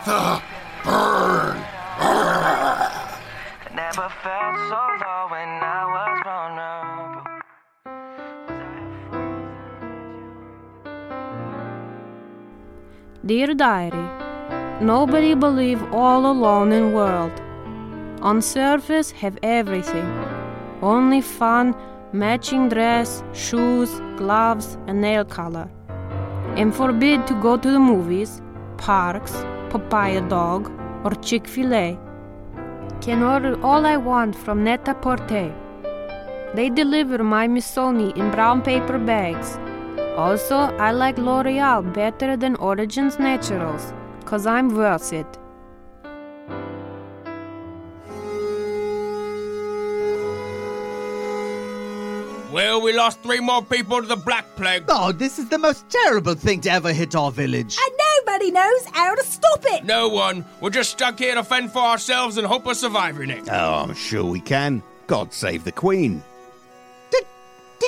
[0.06, 0.42] the
[0.84, 1.58] burn.
[3.74, 5.71] Never felt so low when I
[13.24, 14.10] Dear Diary,
[14.82, 17.32] Nobody believe all alone in world.
[18.24, 20.08] On surface have everything.
[20.82, 21.76] Only fun,
[22.14, 25.70] matching dress, shoes, gloves, and nail color.
[26.58, 28.42] Am forbid to go to the movies,
[28.78, 29.34] parks,
[29.70, 30.72] papaya dog,
[31.04, 32.00] or Chick-fil-A.
[33.02, 35.54] Can order all I want from Net-a-Porter.
[36.56, 39.60] They deliver my Missoni in brown paper bags.
[40.18, 43.94] Also, I like L'Oreal better than Origins Naturals,
[44.26, 45.26] cause I'm worth it.
[52.52, 54.84] Well, we lost three more people to the Black Plague.
[54.90, 57.78] Oh, this is the most terrible thing to ever hit our village.
[57.82, 59.86] And nobody knows how to stop it.
[59.86, 60.44] No one.
[60.60, 63.48] We're just stuck here to fend for ourselves and hope of surviving it.
[63.50, 64.84] Oh, I'm sure we can.
[65.08, 66.22] God save the Queen.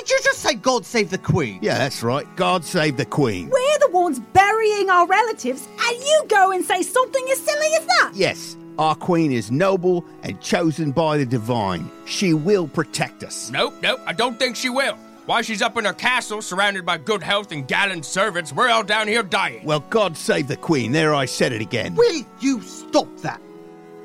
[0.04, 1.60] Did you just say God save the Queen?
[1.62, 2.26] Yeah, that's right.
[2.36, 3.48] God save the Queen.
[3.48, 7.86] We're the ones burying our relatives, and you go and say something as silly as
[7.86, 8.10] that.
[8.12, 11.90] Yes, our Queen is noble and chosen by the divine.
[12.04, 13.50] She will protect us.
[13.50, 14.98] Nope, nope, I don't think she will.
[15.24, 18.84] While she's up in her castle, surrounded by good health and gallant servants, we're all
[18.84, 19.64] down here dying.
[19.64, 20.92] Well, God save the Queen.
[20.92, 21.94] There, I said it again.
[21.94, 23.40] Will you stop that?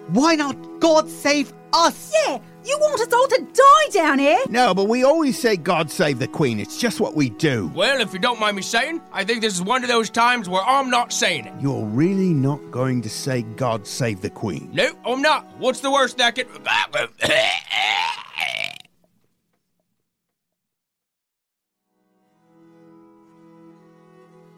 [0.07, 2.13] Why not God save us?
[2.25, 4.39] Yeah, you want us all to die down here?
[4.49, 6.59] No, but we always say God save the Queen.
[6.59, 7.71] It's just what we do.
[7.73, 10.49] Well, if you don't mind me saying, I think this is one of those times
[10.49, 11.53] where I'm not saying it.
[11.59, 14.69] You're really not going to say God save the Queen?
[14.73, 15.47] No, I'm not.
[15.57, 16.47] What's the worst that could.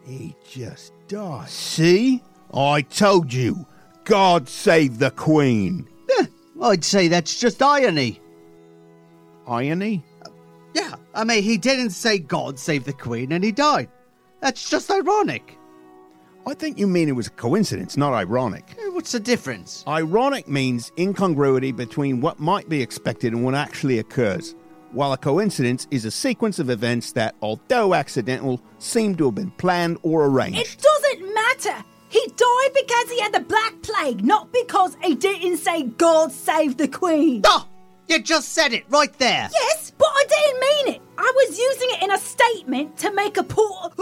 [0.04, 1.48] He just died.
[1.48, 2.22] See?
[2.52, 3.66] I told you.
[4.04, 5.88] God save the Queen.
[6.62, 8.20] I'd say that's just irony.
[9.46, 10.04] Irony?
[10.74, 13.88] Yeah, I mean, he didn't say God save the Queen and he died.
[14.40, 15.58] That's just ironic.
[16.46, 18.64] I think you mean it was a coincidence, not ironic.
[18.78, 19.84] Eh, What's the difference?
[19.86, 24.54] Ironic means incongruity between what might be expected and what actually occurs,
[24.90, 29.52] while a coincidence is a sequence of events that, although accidental, seem to have been
[29.52, 30.58] planned or arranged.
[30.58, 31.84] It doesn't matter.
[32.12, 36.76] He died because he had the Black Plague, not because he didn't say God save
[36.76, 37.40] the Queen.
[37.46, 37.66] Oh,
[38.06, 39.48] you just said it right there.
[39.50, 41.02] Yes, but I didn't mean it.
[41.16, 43.94] I was using it in a statement to make a point.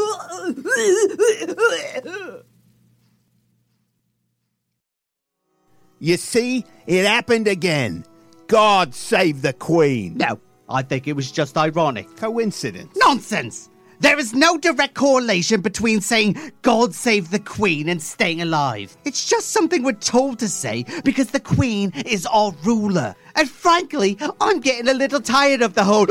[6.00, 8.04] You see, it happened again.
[8.48, 10.16] God save the Queen.
[10.16, 12.16] No, I think it was just ironic.
[12.16, 12.96] Coincidence.
[12.96, 13.70] Nonsense!
[14.00, 18.96] There is no direct correlation between saying God save the Queen and staying alive.
[19.04, 23.14] It's just something we're told to say because the Queen is our ruler.
[23.36, 26.06] And frankly, I'm getting a little tired of the whole.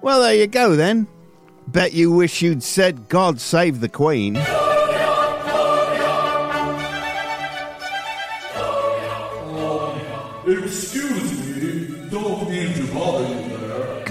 [0.00, 1.06] Well, there you go then.
[1.68, 4.34] Bet you wish you'd said God save the Queen.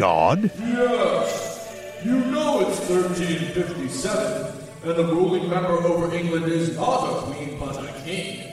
[0.01, 0.49] God?
[0.57, 7.59] Yes, you know it's 1357, and the ruling member over England is not a queen
[7.59, 8.47] but a king.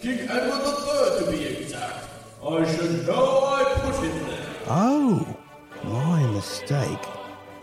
[0.00, 2.04] King Edward III to be exact.
[2.40, 4.46] I should know I put him there.
[4.68, 5.36] Oh,
[5.82, 7.04] my mistake.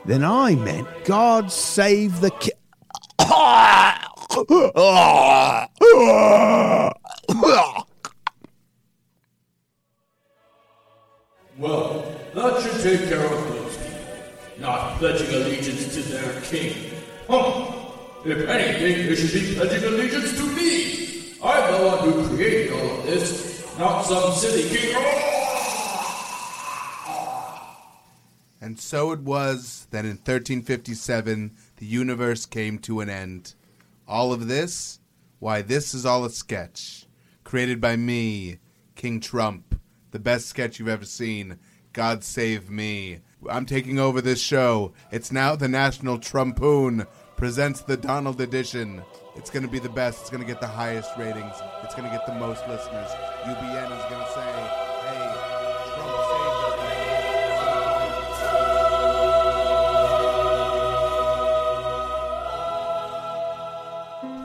[0.03, 2.51] Then I meant God save the ki-
[11.63, 14.01] Well, that should take care of those people.
[14.59, 16.91] Not pledging allegiance to their king.
[17.25, 17.71] Huh.
[18.25, 21.37] If anything, they should be pledging allegiance to me.
[21.41, 24.93] I'm the one who created all of this, not some silly king.
[28.59, 33.55] And so it was that in 1357 the universe came to an end.
[34.05, 34.99] All of this?
[35.39, 37.05] Why, this is all a sketch.
[37.45, 38.57] Created by me,
[38.95, 39.72] King Trump.
[40.13, 41.57] The best sketch you've ever seen.
[41.91, 43.21] God save me.
[43.49, 44.93] I'm taking over this show.
[45.11, 49.01] It's now the National Trumpoon presents the Donald edition.
[49.35, 50.21] It's going to be the best.
[50.21, 51.55] It's going to get the highest ratings.
[51.83, 53.09] It's going to get the most listeners.
[53.41, 54.51] UBN is going to say,
[55.01, 55.33] hey,
[55.95, 57.02] Trump saved us.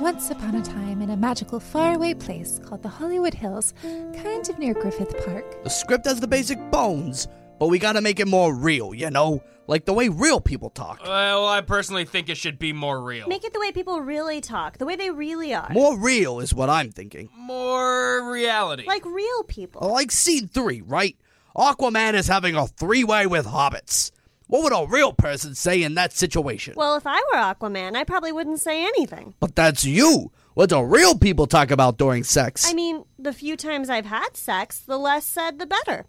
[0.08, 4.58] Once upon a time, in a magical faraway place called the Hollywood Hills, kind of
[4.58, 7.28] near Griffith Park, The script has the basic bones,
[7.58, 9.42] but we gotta make it more real, you know?
[9.66, 11.02] Like the way real people talk.
[11.04, 13.28] Well, I personally think it should be more real.
[13.28, 15.68] Make it the way people really talk, the way they really are.
[15.72, 17.28] More real is what I'm thinking.
[17.36, 18.84] More reality.
[18.86, 19.86] Like real people.
[19.92, 21.18] Like scene three, right?
[21.54, 24.10] Aquaman is having a three way with hobbits.
[24.48, 26.74] What would a real person say in that situation?
[26.76, 29.34] Well, if I were Aquaman, I probably wouldn't say anything.
[29.40, 30.32] But that's you.
[30.54, 32.68] What do real people talk about during sex?
[32.68, 36.06] I mean, the few times I've had sex, the less said, the better.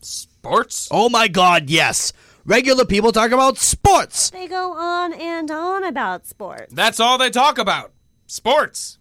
[0.00, 0.88] Sports?
[0.90, 2.12] Oh my god, yes.
[2.46, 4.30] Regular people talk about sports.
[4.30, 6.72] They go on and on about sports.
[6.74, 7.92] That's all they talk about.
[8.26, 8.98] Sports.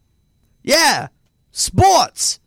[0.62, 1.08] Yeah,
[1.52, 2.40] sports.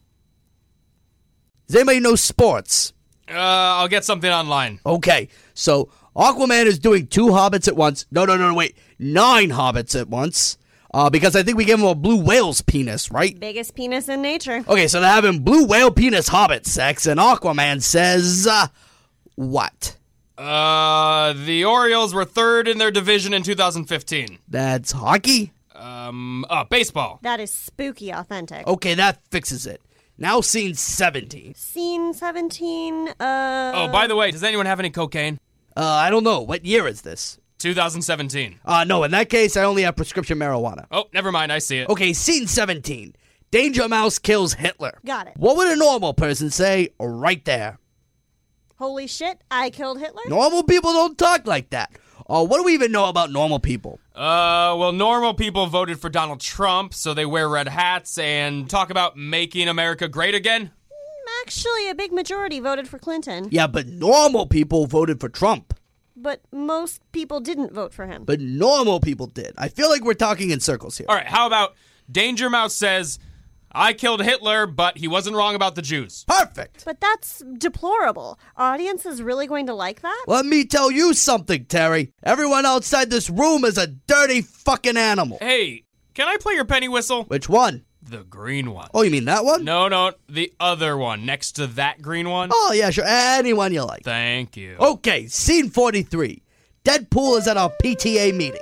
[1.67, 2.93] Does anybody know sports?
[3.29, 4.81] Uh, I'll get something online.
[4.87, 8.07] Okay, so Aquaman is doing two hobbits at once.
[8.11, 8.77] No, no, no, no, wait.
[8.99, 10.59] Nine hobbits at once.
[10.95, 13.39] Uh, because I think we gave him a blue whale's penis, right?
[13.39, 14.65] Biggest penis in nature.
[14.67, 18.69] Okay, so they're having blue whale penis hobbit sex, and Aquaman says, uh,
[19.35, 19.97] what?
[20.39, 24.39] Uh, the Orioles were third in their division in 2015.
[24.49, 25.53] That's hockey?
[25.75, 27.19] Um, uh, baseball.
[27.23, 28.67] That is spooky authentic.
[28.67, 29.83] Okay, that fixes it.
[30.19, 31.55] Now scene 17.
[31.55, 33.13] Scene 17, uh.
[33.75, 35.39] Oh, by the way, does anyone have any cocaine?
[35.77, 36.41] Uh, I don't know.
[36.41, 37.39] What year is this?
[37.59, 38.61] 2017.
[38.65, 40.87] Uh, no, in that case, I only have prescription marijuana.
[40.91, 41.53] Oh, never mind.
[41.53, 41.89] I see it.
[41.89, 43.15] Okay, scene 17.
[43.51, 44.99] Danger Mouse kills Hitler.
[45.05, 45.35] Got it.
[45.37, 47.79] What would a normal person say right there?
[48.79, 50.23] Holy shit, I killed Hitler?
[50.29, 51.91] Normal people don't talk like that.
[52.29, 54.01] Uh, what do we even know about normal people?
[54.15, 58.91] Uh, well, normal people voted for Donald Trump, so they wear red hats and talk
[58.91, 60.71] about making America great again.
[61.43, 63.49] Actually, a big majority voted for Clinton.
[63.51, 65.75] Yeah, but normal people voted for Trump.
[66.17, 68.25] But most people didn't vote for him.
[68.25, 69.53] But normal people did.
[69.59, 71.07] I feel like we're talking in circles here.
[71.09, 71.75] All right, how about
[72.11, 73.19] Danger Mouse says,
[73.77, 76.25] I killed Hitler, but he wasn't wrong about the Jews.
[76.27, 76.85] Perfect.
[76.87, 78.41] But that's deplorable.
[78.57, 80.25] Audience is really going to like that?
[80.27, 82.11] Let me tell you something, Terry.
[82.23, 85.37] Everyone outside this room is a dirty fucking animal.
[85.43, 87.25] Hey, can I play your penny whistle?
[87.25, 87.85] Which one?
[88.03, 88.89] The green one.
[88.95, 89.65] Oh, you mean that one?
[89.65, 92.49] No, no, the other one next to that green one.
[92.53, 93.05] Oh, yeah, sure.
[93.07, 94.05] Anyone you like.
[94.05, 94.77] Thank you.
[94.81, 96.43] Okay, scene 43.
[96.83, 98.61] Deadpool is at our PTA meeting.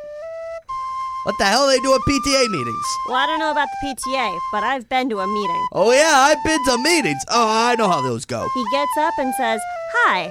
[1.25, 2.85] What the hell they do at PTA meetings?
[3.09, 5.66] Well, I don't know about the PTA, but I've been to a meeting.
[5.72, 7.22] Oh, yeah, I've been to meetings.
[7.31, 8.47] Oh, I know how those go.
[8.55, 9.59] He gets up and says,
[10.05, 10.31] Hi.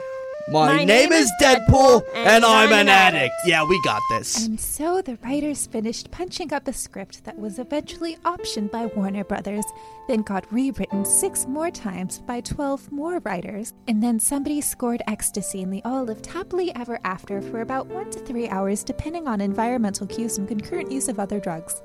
[0.49, 3.33] My, name, is Deadpool, and, I'm an addict.
[3.45, 4.45] Yeah, we got this.
[4.45, 9.23] And so the writers finished punching up a script that was eventually optioned by Warner
[9.23, 9.63] Brothers,
[10.09, 15.63] then got rewritten six more times by 12 more writers, and then somebody scored ecstasy
[15.63, 19.39] and they all lived happily ever after for about one to three hours, depending on
[19.39, 21.81] environmental cues and concurrent use of other drugs.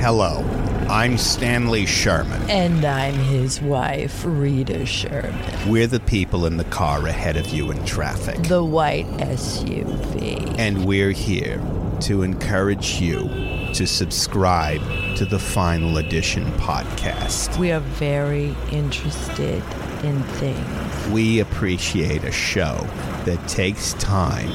[0.00, 0.42] Hello,
[0.90, 2.50] I'm Stanley Sherman.
[2.50, 5.70] And I'm his wife, Rita Sherman.
[5.70, 8.42] We're the people in the car ahead of you in traffic.
[8.42, 10.58] The white SUV.
[10.58, 11.62] And we're here
[12.00, 13.28] to encourage you
[13.72, 14.80] to subscribe
[15.16, 17.56] to the Final Edition podcast.
[17.56, 19.62] We are very interested
[20.02, 21.08] in things.
[21.12, 22.84] We appreciate a show
[23.26, 24.50] that takes time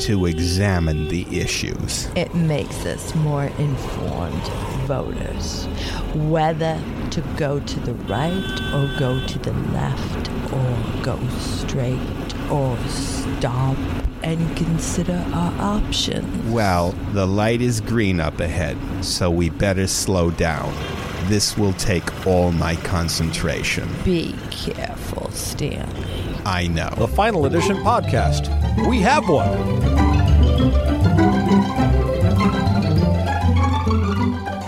[0.00, 2.08] to examine the issues.
[2.16, 4.42] It makes us more informed
[4.86, 5.66] voters.
[6.14, 6.80] Whether
[7.10, 12.00] to go to the right or go to the left or go straight
[12.50, 13.76] or stop
[14.22, 16.50] and consider our options.
[16.50, 20.74] Well, the light is green up ahead, so we better slow down.
[21.28, 23.88] This will take all my concentration.
[24.04, 26.36] Be careful, Stanley.
[26.44, 26.90] I know.
[26.96, 28.48] The Final Edition podcast.
[28.88, 29.89] We have one.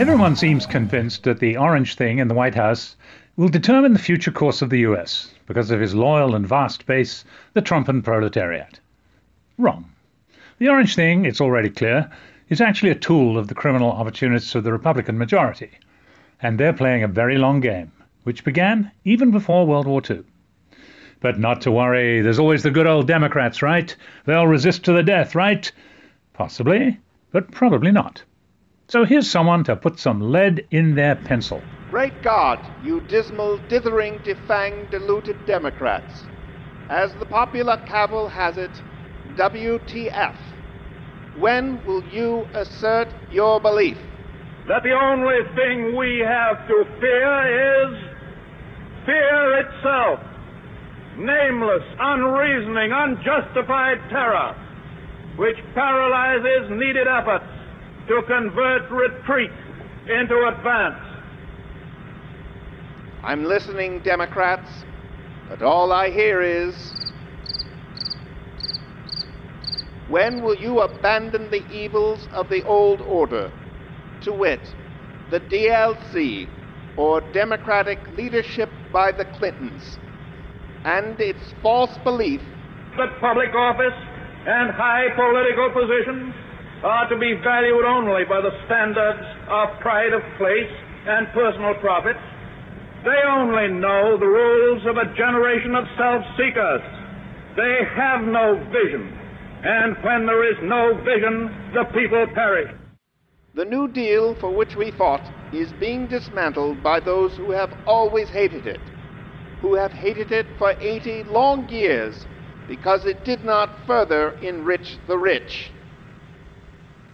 [0.02, 2.96] Everyone seems convinced that the orange thing in the White House
[3.36, 7.24] will determine the future course of the US because of his loyal and vast base,
[7.52, 8.80] the Trumpan proletariat.
[9.58, 9.84] Wrong.
[10.58, 12.10] The orange thing, it's already clear,
[12.48, 15.70] is actually a tool of the criminal opportunists of the Republican majority,
[16.42, 17.92] and they're playing a very long game,
[18.24, 20.24] which began even before World War II.
[21.20, 23.94] But not to worry, there's always the good old Democrats, right?
[24.26, 25.70] They'll resist to the death, right?
[26.32, 26.98] Possibly,
[27.30, 28.24] but probably not.
[28.92, 31.62] So here's someone to put some lead in their pencil.
[31.88, 36.24] Great God, you dismal, dithering, defanged, deluded Democrats.
[36.90, 38.70] As the popular cavil has it,
[39.38, 40.34] WTF.
[41.38, 43.96] When will you assert your belief?
[44.68, 47.96] That the only thing we have to fear is
[49.06, 50.20] fear itself.
[51.16, 54.54] Nameless, unreasoning, unjustified terror,
[55.38, 57.61] which paralyzes needed efforts
[58.08, 59.50] to convert retreat
[60.08, 61.02] into advance.
[63.22, 64.68] I'm listening, Democrats,
[65.48, 66.74] but all I hear is
[70.08, 73.50] when will you abandon the evils of the old order,
[74.22, 74.60] to wit,
[75.30, 76.48] the DLC,
[76.96, 79.98] or Democratic leadership by the Clintons,
[80.84, 82.42] and its false belief
[82.96, 83.96] that public office
[84.46, 86.34] and high political positions
[86.82, 90.72] are to be valued only by the standards of pride of place
[91.06, 92.16] and personal profit.
[93.04, 96.82] They only know the rules of a generation of self seekers.
[97.56, 99.18] They have no vision.
[99.62, 102.70] And when there is no vision, the people perish.
[103.54, 105.22] The New Deal for which we fought
[105.52, 108.80] is being dismantled by those who have always hated it,
[109.60, 112.26] who have hated it for 80 long years
[112.66, 115.70] because it did not further enrich the rich.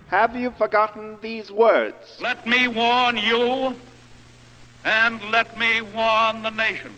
[0.09, 2.19] Have you forgotten these words?
[2.21, 3.77] Let me warn you,
[4.85, 6.95] and let me warn the nation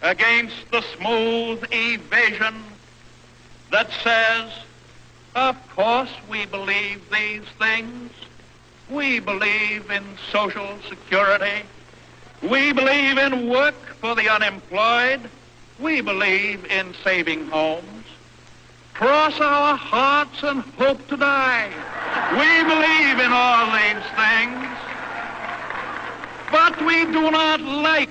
[0.00, 2.54] against the smooth evasion
[3.70, 4.52] that says,
[5.34, 8.10] of course we believe these things.
[8.88, 11.62] We believe in social security.
[12.42, 15.20] We believe in work for the unemployed.
[15.78, 17.95] We believe in saving homes.
[18.98, 21.68] Cross our hearts and hope to die.
[22.32, 24.66] We believe in all these things.
[26.50, 28.08] But we do not like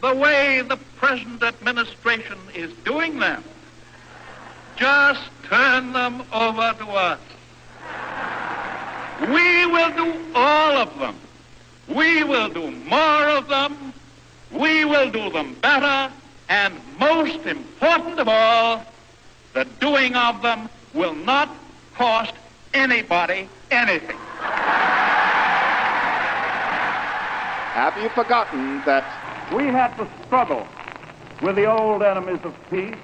[0.00, 3.44] the way the present administration is doing them.
[4.76, 7.20] Just turn them over to us.
[9.28, 11.16] We will do all of them.
[11.86, 13.92] We will do more of them.
[14.50, 16.10] We will do them better.
[16.48, 18.86] And most important of all,
[19.54, 21.48] the doing of them will not
[21.94, 22.34] cost
[22.74, 24.16] anybody anything.
[27.74, 29.04] Have you forgotten that
[29.52, 30.66] we had to struggle
[31.42, 32.94] with the old enemies of peace,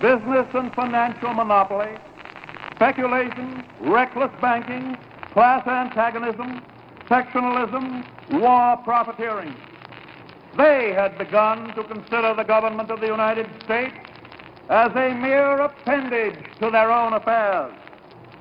[0.00, 1.90] business and financial monopoly,
[2.74, 4.96] speculation, reckless banking,
[5.32, 6.62] class antagonism,
[7.08, 9.54] sectionalism, war profiteering.
[10.56, 13.96] They had begun to consider the government of the United States
[14.68, 17.72] as a mere appendage to their own affairs.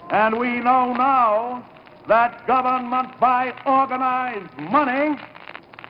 [0.09, 1.65] And we know now
[2.07, 5.17] that government by organized money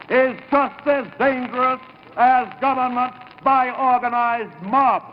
[0.10, 1.82] is just as dangerous
[2.18, 3.14] as government
[3.44, 5.04] by organized mob.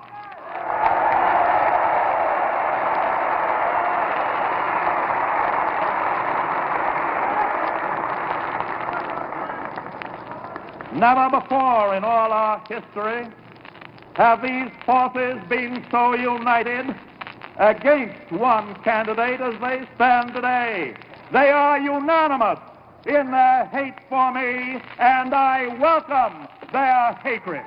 [10.94, 13.26] Never before in all our history
[14.14, 16.94] have these forces been so united
[17.58, 20.94] against one candidate as they stand today.
[21.32, 22.60] They are unanimous
[23.06, 27.64] in their hate for me, and I welcome their hatred.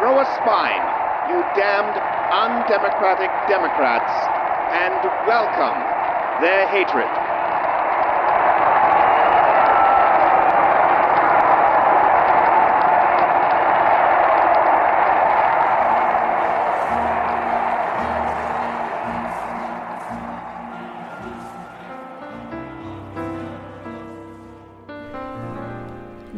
[0.00, 0.82] Grow a spine,
[1.30, 1.96] you damned
[2.32, 4.12] undemocratic Democrats,
[4.72, 5.99] and welcome
[6.40, 7.06] their hatred.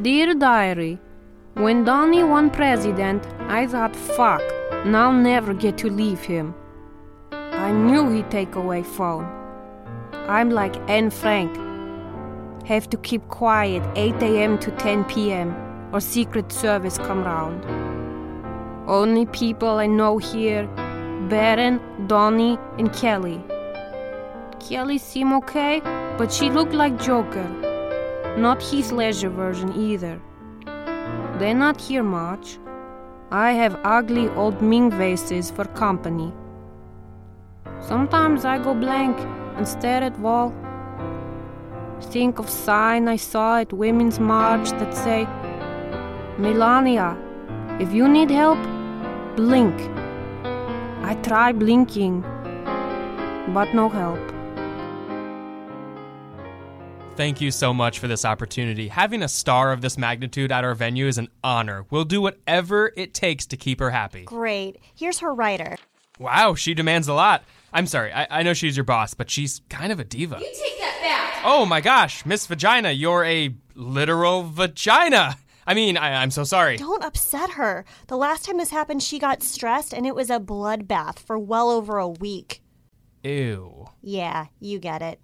[0.03, 0.99] Dear Diary,
[1.55, 4.43] when Donnie won president, I thought, fuck,
[4.85, 6.57] now I'll never get to leave him.
[7.31, 9.42] I knew he'd take away phone.
[10.29, 11.57] I'm like Anne Frank.
[12.67, 14.59] Have to keep quiet 8 a.m.
[14.61, 15.53] to 10 p.m.
[15.93, 17.65] or Secret Service come round.
[18.89, 20.69] Only people I know here,
[21.29, 23.43] Barron, Donnie, and Kelly.
[24.61, 25.81] Kelly seem okay,
[26.17, 27.49] but she looked like Joker.
[28.37, 30.21] Not his leisure version either.
[31.39, 32.59] They're not here much.
[33.33, 36.33] I have ugly old Ming vases for company.
[37.81, 39.19] Sometimes I go blank
[39.57, 40.53] and stare at wall.
[42.01, 45.27] Think of sign I saw at Women's March that say,
[46.39, 47.17] Melania,
[47.81, 48.59] if you need help,
[49.37, 49.75] blink.
[51.05, 52.23] I try blinking,
[53.55, 54.19] but no help.
[57.15, 58.89] Thank you so much for this opportunity.
[58.89, 61.85] Having a star of this magnitude at our venue is an honor.
[61.91, 64.25] We'll do whatever it takes to keep her happy.
[64.25, 64.79] Great.
[64.95, 65.77] Here's her writer.
[66.19, 67.45] Wow, she demands a lot.
[67.73, 70.39] I'm sorry, I, I know she's your boss, but she's kind of a diva.
[70.41, 71.43] You take that back.
[71.45, 75.37] Oh my gosh, Miss Vagina, you're a literal vagina.
[75.67, 76.77] I mean, I, I'm so sorry.
[76.77, 77.85] Don't upset her.
[78.09, 81.71] The last time this happened, she got stressed and it was a bloodbath for well
[81.71, 82.61] over a week.
[83.23, 83.87] Ew.
[84.03, 85.23] Yeah, you get it.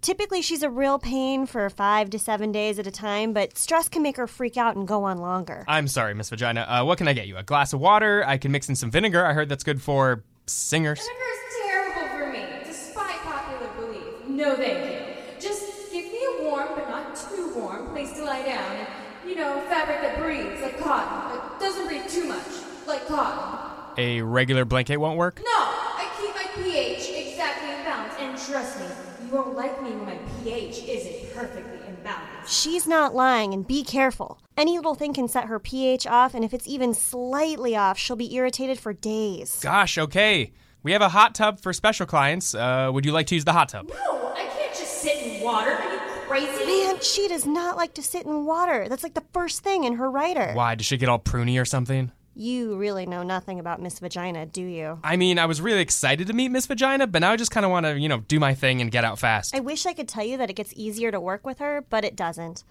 [0.00, 3.88] Typically, she's a real pain for five to seven days at a time, but stress
[3.88, 5.64] can make her freak out and go on longer.
[5.68, 6.60] I'm sorry, Miss Vagina.
[6.62, 7.36] Uh, what can I get you?
[7.36, 8.24] A glass of water?
[8.26, 9.26] I can mix in some vinegar.
[9.26, 11.00] I heard that's good for singers.
[11.00, 14.04] Vinegar's terrible for me, despite popular belief.
[14.36, 15.00] No, thank you.
[15.40, 18.76] Just give me a warm, but not too warm, place to lie down.
[18.76, 18.86] And,
[19.26, 22.46] you know, fabric that breathes, like cotton, but doesn't breathe too much,
[22.86, 23.94] like cotton.
[23.98, 25.38] A regular blanket won't work?
[25.38, 28.86] No, I keep my pH exactly in balance, and trust me,
[29.24, 32.50] you won't like me when my pH isn't perfectly in balance.
[32.50, 34.40] She's not lying, and be careful.
[34.56, 38.16] Any little thing can set her pH off, and if it's even slightly off, she'll
[38.16, 39.58] be irritated for days.
[39.60, 40.52] Gosh, okay.
[40.82, 42.54] We have a hot tub for special clients.
[42.54, 43.88] Uh, would you like to use the hot tub?
[43.88, 45.72] No, I can't just sit in water.
[45.72, 46.64] Are you crazy?
[46.64, 48.88] Man, she does not like to sit in water.
[48.88, 50.52] That's like the first thing in her writer.
[50.54, 50.74] Why?
[50.74, 52.12] Does she get all pruny or something?
[52.34, 54.98] You really know nothing about Miss Vagina, do you?
[55.04, 57.66] I mean, I was really excited to meet Miss Vagina, but now I just kind
[57.66, 59.54] of want to, you know, do my thing and get out fast.
[59.54, 62.04] I wish I could tell you that it gets easier to work with her, but
[62.04, 62.64] it doesn't.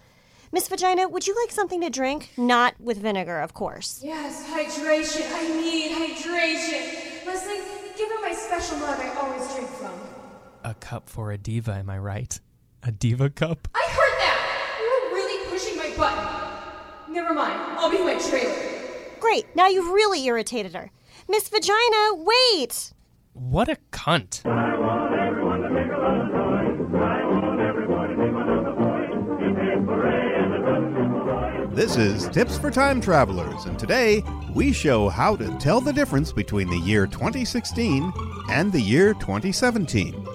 [0.51, 2.32] Miss Vagina, would you like something to drink?
[2.38, 4.01] Not with vinegar, of course.
[4.03, 5.30] Yes, hydration.
[5.32, 7.26] I need hydration.
[7.28, 9.91] Leslie, give her my special mug I always drink from.
[10.64, 12.39] A cup for a diva, am I right?
[12.84, 13.68] A diva cup?
[13.76, 14.80] I heard that!
[14.80, 17.14] You were really pushing my button.
[17.14, 18.56] Never mind, I'll be in my trailer.
[19.20, 20.91] Great, now you've really irritated her.
[21.28, 22.93] Miss Vagina, wait!
[23.34, 24.43] What a cunt.
[31.76, 34.24] This is Tips for Time Travelers, and today
[34.54, 38.12] we show how to tell the difference between the year 2016
[38.50, 40.26] and the year 2017.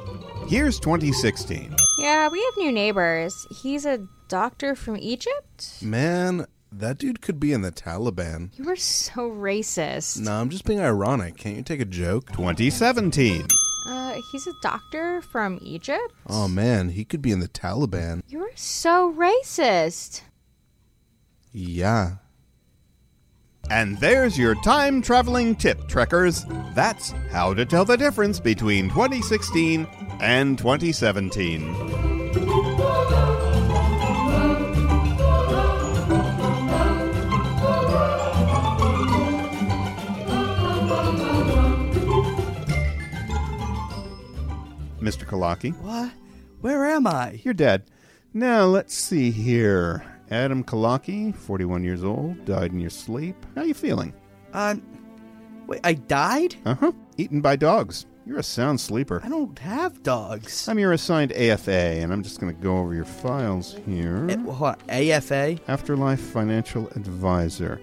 [0.48, 1.74] Here's 2016.
[1.98, 3.46] Yeah, we have new neighbors.
[3.62, 5.82] He's a doctor from Egypt?
[5.82, 8.50] Man, that dude could be in the Taliban.
[8.58, 10.20] You are so racist.
[10.20, 11.36] No, I'm just being ironic.
[11.36, 12.30] Can't you take a joke?
[12.32, 13.46] 2017.
[13.86, 16.12] Uh, he's a doctor from Egypt?
[16.26, 18.22] Oh man, he could be in the Taliban.
[18.28, 20.22] You're so racist.
[21.52, 22.16] Yeah.
[23.70, 26.44] And there's your time traveling tip, Trekkers.
[26.74, 29.86] That's how to tell the difference between 2016
[30.20, 31.74] and 2017.
[45.00, 45.26] Mr.
[45.26, 45.76] Kalaki.
[45.80, 46.10] What?
[46.62, 47.40] Where am I?
[47.44, 47.84] You're dead.
[48.32, 50.13] Now, let's see here.
[50.30, 53.36] Adam Kalaki, 41 years old, died in your sleep.
[53.54, 54.14] How you feeling?
[54.52, 54.82] Um,
[55.66, 56.56] wait, I died?
[56.64, 56.92] Uh huh.
[57.16, 58.06] Eaten by dogs.
[58.26, 59.20] You're a sound sleeper.
[59.22, 60.66] I don't have dogs.
[60.66, 64.26] I'm your assigned AFA, and I'm just going to go over your files here.
[64.30, 65.58] Eh, what, AFA?
[65.68, 67.80] Afterlife Financial Advisor.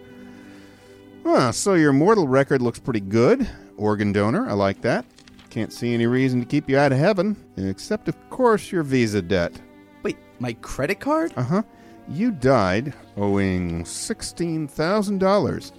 [1.25, 3.47] Ah, so your mortal record looks pretty good.
[3.77, 5.05] Organ donor, I like that.
[5.51, 9.21] Can't see any reason to keep you out of heaven, except, of course, your visa
[9.21, 9.53] debt.
[10.01, 11.33] Wait, my credit card?
[11.35, 11.63] Uh huh.
[12.12, 15.72] You died owing $16,000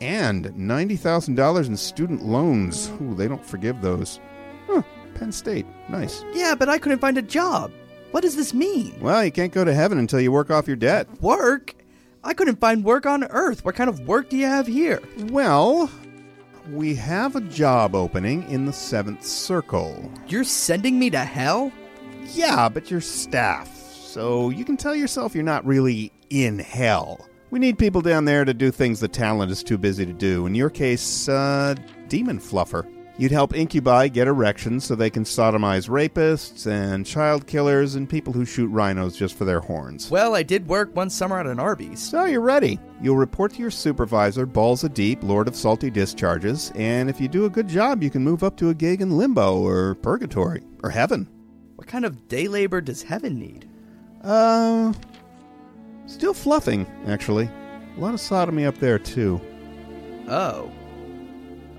[0.00, 2.90] and $90,000 in student loans.
[3.00, 4.20] Ooh, they don't forgive those.
[4.66, 4.82] Huh,
[5.14, 5.66] Penn State.
[5.88, 6.24] Nice.
[6.32, 7.72] Yeah, but I couldn't find a job.
[8.10, 8.98] What does this mean?
[9.00, 11.08] Well, you can't go to heaven until you work off your debt.
[11.20, 11.74] Work?
[12.24, 13.64] I couldn't find work on Earth.
[13.64, 15.00] What kind of work do you have here?
[15.30, 15.90] Well,
[16.72, 20.10] we have a job opening in the seventh circle.
[20.26, 21.70] You're sending me to hell?
[22.32, 23.68] Yeah, but you're staff,
[24.08, 27.28] so you can tell yourself you're not really in hell.
[27.50, 30.46] We need people down there to do things the talent is too busy to do.
[30.46, 31.74] In your case, uh,
[32.08, 32.86] demon fluffer.
[33.16, 38.32] You'd help incubi get erections so they can sodomize rapists and child killers and people
[38.32, 40.08] who shoot rhinos just for their horns.
[40.08, 42.00] Well, I did work one summer at an Arby's.
[42.00, 42.78] So you're ready.
[43.02, 47.46] You'll report to your supervisor, Balza Deep, Lord of Salty Discharges, and if you do
[47.46, 50.90] a good job, you can move up to a gig in limbo or purgatory or
[50.90, 51.28] heaven.
[51.74, 53.68] What kind of day labor does heaven need?
[54.22, 54.92] Uh,
[56.06, 57.48] still fluffing, actually.
[57.96, 59.40] A lot of sodomy up there, too.
[60.28, 60.70] Oh.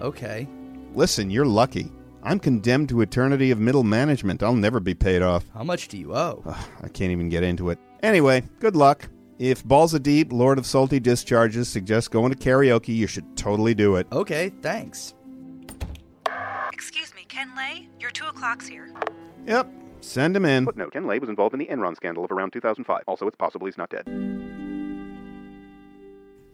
[0.02, 0.48] Okay.
[0.94, 1.92] Listen, you're lucky.
[2.24, 4.44] I'm condemned to eternity of middle management.
[4.44, 5.46] I'll never be paid off.
[5.54, 6.44] How much do you owe?
[6.46, 7.80] Ugh, I can't even get into it.
[8.04, 9.08] Anyway, good luck.
[9.38, 13.96] If Balza Deep, Lord of Salty Discharges, suggests going to karaoke, you should totally do
[13.96, 14.06] it.
[14.12, 15.14] Okay, thanks.
[16.74, 17.88] Excuse me, Ken Lay?
[18.02, 18.90] Your two o'clock's here.
[19.48, 19.72] Yep,
[20.02, 20.66] send him in.
[20.66, 23.04] Footnote Ken Lay was involved in the Enron scandal of around 2005.
[23.08, 24.08] Also, it's possible he's not dead.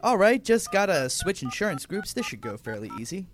[0.01, 2.13] All right, just gotta switch insurance groups.
[2.13, 3.27] This should go fairly easy.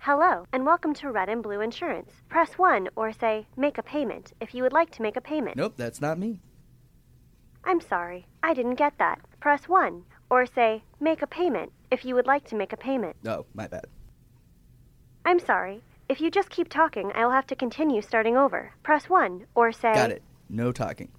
[0.00, 2.10] Hello, and welcome to Red and Blue Insurance.
[2.28, 5.56] Press 1 or say, make a payment if you would like to make a payment.
[5.56, 6.40] Nope, that's not me.
[7.64, 9.18] I'm sorry, I didn't get that.
[9.40, 13.16] Press 1 or say, make a payment if you would like to make a payment.
[13.26, 13.86] Oh, my bad.
[15.24, 15.82] I'm sorry.
[16.06, 18.74] If you just keep talking, I'll have to continue starting over.
[18.82, 20.22] Press 1 or say, Got it.
[20.50, 21.10] No talking.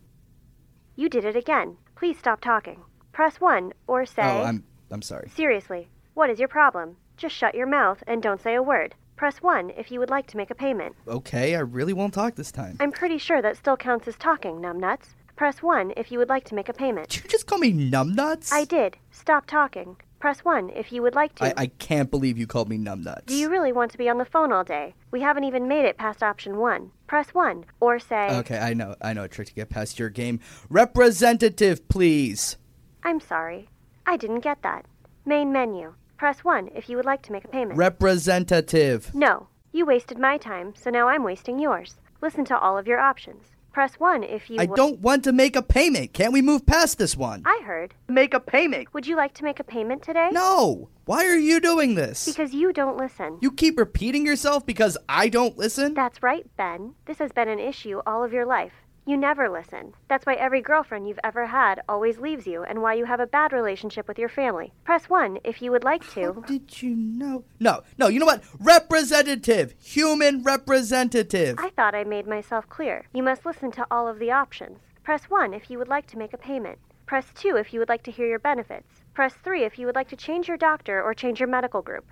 [0.95, 1.77] You did it again.
[1.95, 2.81] Please stop talking.
[3.11, 5.29] Press 1 or say, Oh, I'm I'm sorry.
[5.35, 6.97] Seriously, what is your problem?
[7.17, 8.93] Just shut your mouth and don't say a word.
[9.15, 10.95] Press 1 if you would like to make a payment.
[11.07, 12.77] Okay, I really won't talk this time.
[12.79, 15.15] I'm pretty sure that still counts as talking, numbnuts.
[15.35, 17.09] Press 1 if you would like to make a payment.
[17.09, 18.51] Did you just call me numbnuts?
[18.51, 18.97] I did.
[19.11, 19.97] Stop talking.
[20.25, 21.45] Press 1 if you would like to.
[21.45, 23.27] I, I can't believe you called me numbnuts.
[23.27, 24.95] Do you really want to be on the phone all day?
[25.11, 26.89] We haven't even made it past option 1.
[27.05, 28.95] Press 1 or say, Okay, I know.
[29.03, 30.39] I know a trick to get past your game.
[30.67, 32.57] Representative, please.
[33.03, 33.69] I'm sorry.
[34.07, 34.87] I didn't get that.
[35.27, 35.93] Main menu.
[36.17, 37.77] Press 1 if you would like to make a payment.
[37.77, 39.13] Representative.
[39.13, 39.49] No.
[39.73, 41.97] You wasted my time, so now I'm wasting yours.
[42.23, 43.54] Listen to all of your options.
[43.75, 46.13] Press 1 if you I don't want to make a payment.
[46.13, 47.41] Can't we move past this one?
[47.45, 47.93] I heard.
[48.07, 48.93] Make a payment.
[48.93, 50.29] Would you like to make a payment today?
[50.31, 50.87] No.
[51.03, 52.25] Why are you doing this?
[52.25, 53.37] Because you don't listen.
[53.41, 55.93] You keep repeating yourself because I don't listen?
[55.93, 56.93] That's right, Ben.
[57.05, 58.71] This has been an issue all of your life.
[59.07, 59.93] You never listen.
[60.07, 63.27] That's why every girlfriend you've ever had always leaves you and why you have a
[63.27, 64.73] bad relationship with your family.
[64.83, 66.33] Press 1 if you would like to.
[66.33, 67.43] How did you know?
[67.59, 68.43] No, no, you know what?
[68.59, 69.75] Representative.
[69.79, 71.57] Human representative.
[71.59, 73.05] I thought I made myself clear.
[73.13, 74.79] You must listen to all of the options.
[75.03, 76.79] Press 1 if you would like to make a payment.
[77.05, 79.03] Press 2 if you would like to hear your benefits.
[79.13, 82.05] Press 3 if you would like to change your doctor or change your medical group.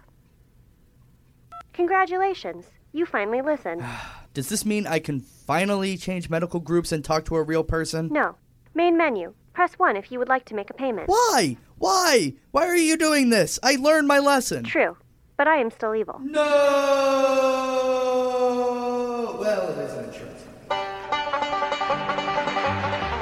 [1.73, 2.67] Congratulations.
[2.91, 3.83] You finally listened.
[4.33, 8.09] Does this mean I can finally change medical groups and talk to a real person?
[8.11, 8.35] No.
[8.73, 9.35] Main menu.
[9.53, 11.07] Press 1 if you would like to make a payment.
[11.07, 11.55] Why?
[11.77, 12.33] Why?
[12.49, 13.59] Why are you doing this?
[13.61, 14.63] I learned my lesson.
[14.63, 14.97] True.
[15.37, 16.19] But I am still evil.
[16.23, 16.41] No!
[19.39, 20.41] Well, it is an insurance.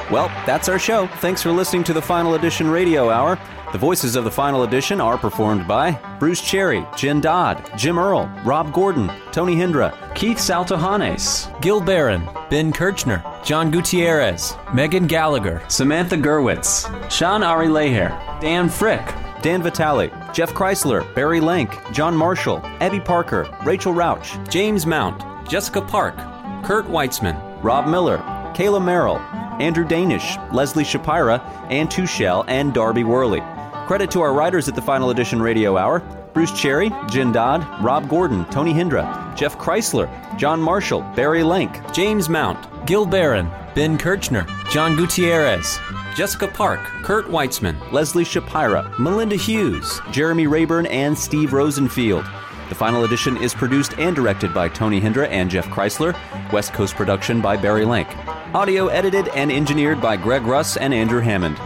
[0.10, 1.08] Well, that's our show.
[1.18, 3.38] Thanks for listening to the Final Edition Radio Hour.
[3.72, 8.30] The voices of the Final Edition are performed by Bruce Cherry, Jen Dodd, Jim Earl,
[8.44, 16.18] Rob Gordon, Tony Hendra, Keith Saltohanes, Gil Barron, Ben Kirchner, John Gutierrez, Megan Gallagher, Samantha
[16.18, 18.10] Gerwitz, Sean Ari Leher,
[18.42, 19.06] Dan Frick,
[19.42, 25.82] Dan Vitale, Jeff Kreisler, Barry Lank, John Marshall, Abby Parker, Rachel Rauch, James Mount, Jessica
[25.82, 26.18] Park,
[26.66, 28.18] Kurt Weitzman, Rob Miller,
[28.54, 29.20] Kayla Merrill,
[29.62, 31.40] Andrew Danish, Leslie Shapira,
[31.72, 33.42] Ann Tushell, and Darby Worley.
[33.88, 36.00] Credit to our writers at the Final Edition Radio Hour
[36.34, 40.08] Bruce Cherry, Jen Dodd, Rob Gordon, Tony Hendra, Jeff Kreisler,
[40.38, 45.78] John Marshall, Barry Lank, James Mount, Gil Barron, Ben Kirchner, John Gutierrez,
[46.16, 52.26] Jessica Park, Kurt Weitzman, Leslie Shapira, Melinda Hughes, Jeremy Rayburn, and Steve Rosenfield.
[52.70, 56.16] The final edition is produced and directed by Tony Hendra and Jeff Kreisler,
[56.54, 58.08] West Coast production by Barry Lank.
[58.56, 61.58] Audio edited and engineered by Greg Russ and Andrew Hammond.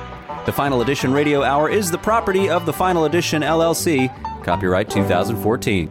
[0.45, 4.09] The Final Edition Radio Hour is the property of the Final Edition LLC,
[4.43, 5.89] copyright 2014.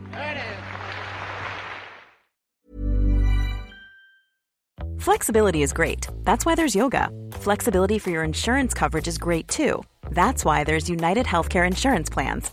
[5.00, 6.06] Flexibility is great.
[6.22, 7.10] That's why there's yoga.
[7.32, 9.82] Flexibility for your insurance coverage is great too.
[10.12, 12.52] That's why there's United Healthcare Insurance Plans.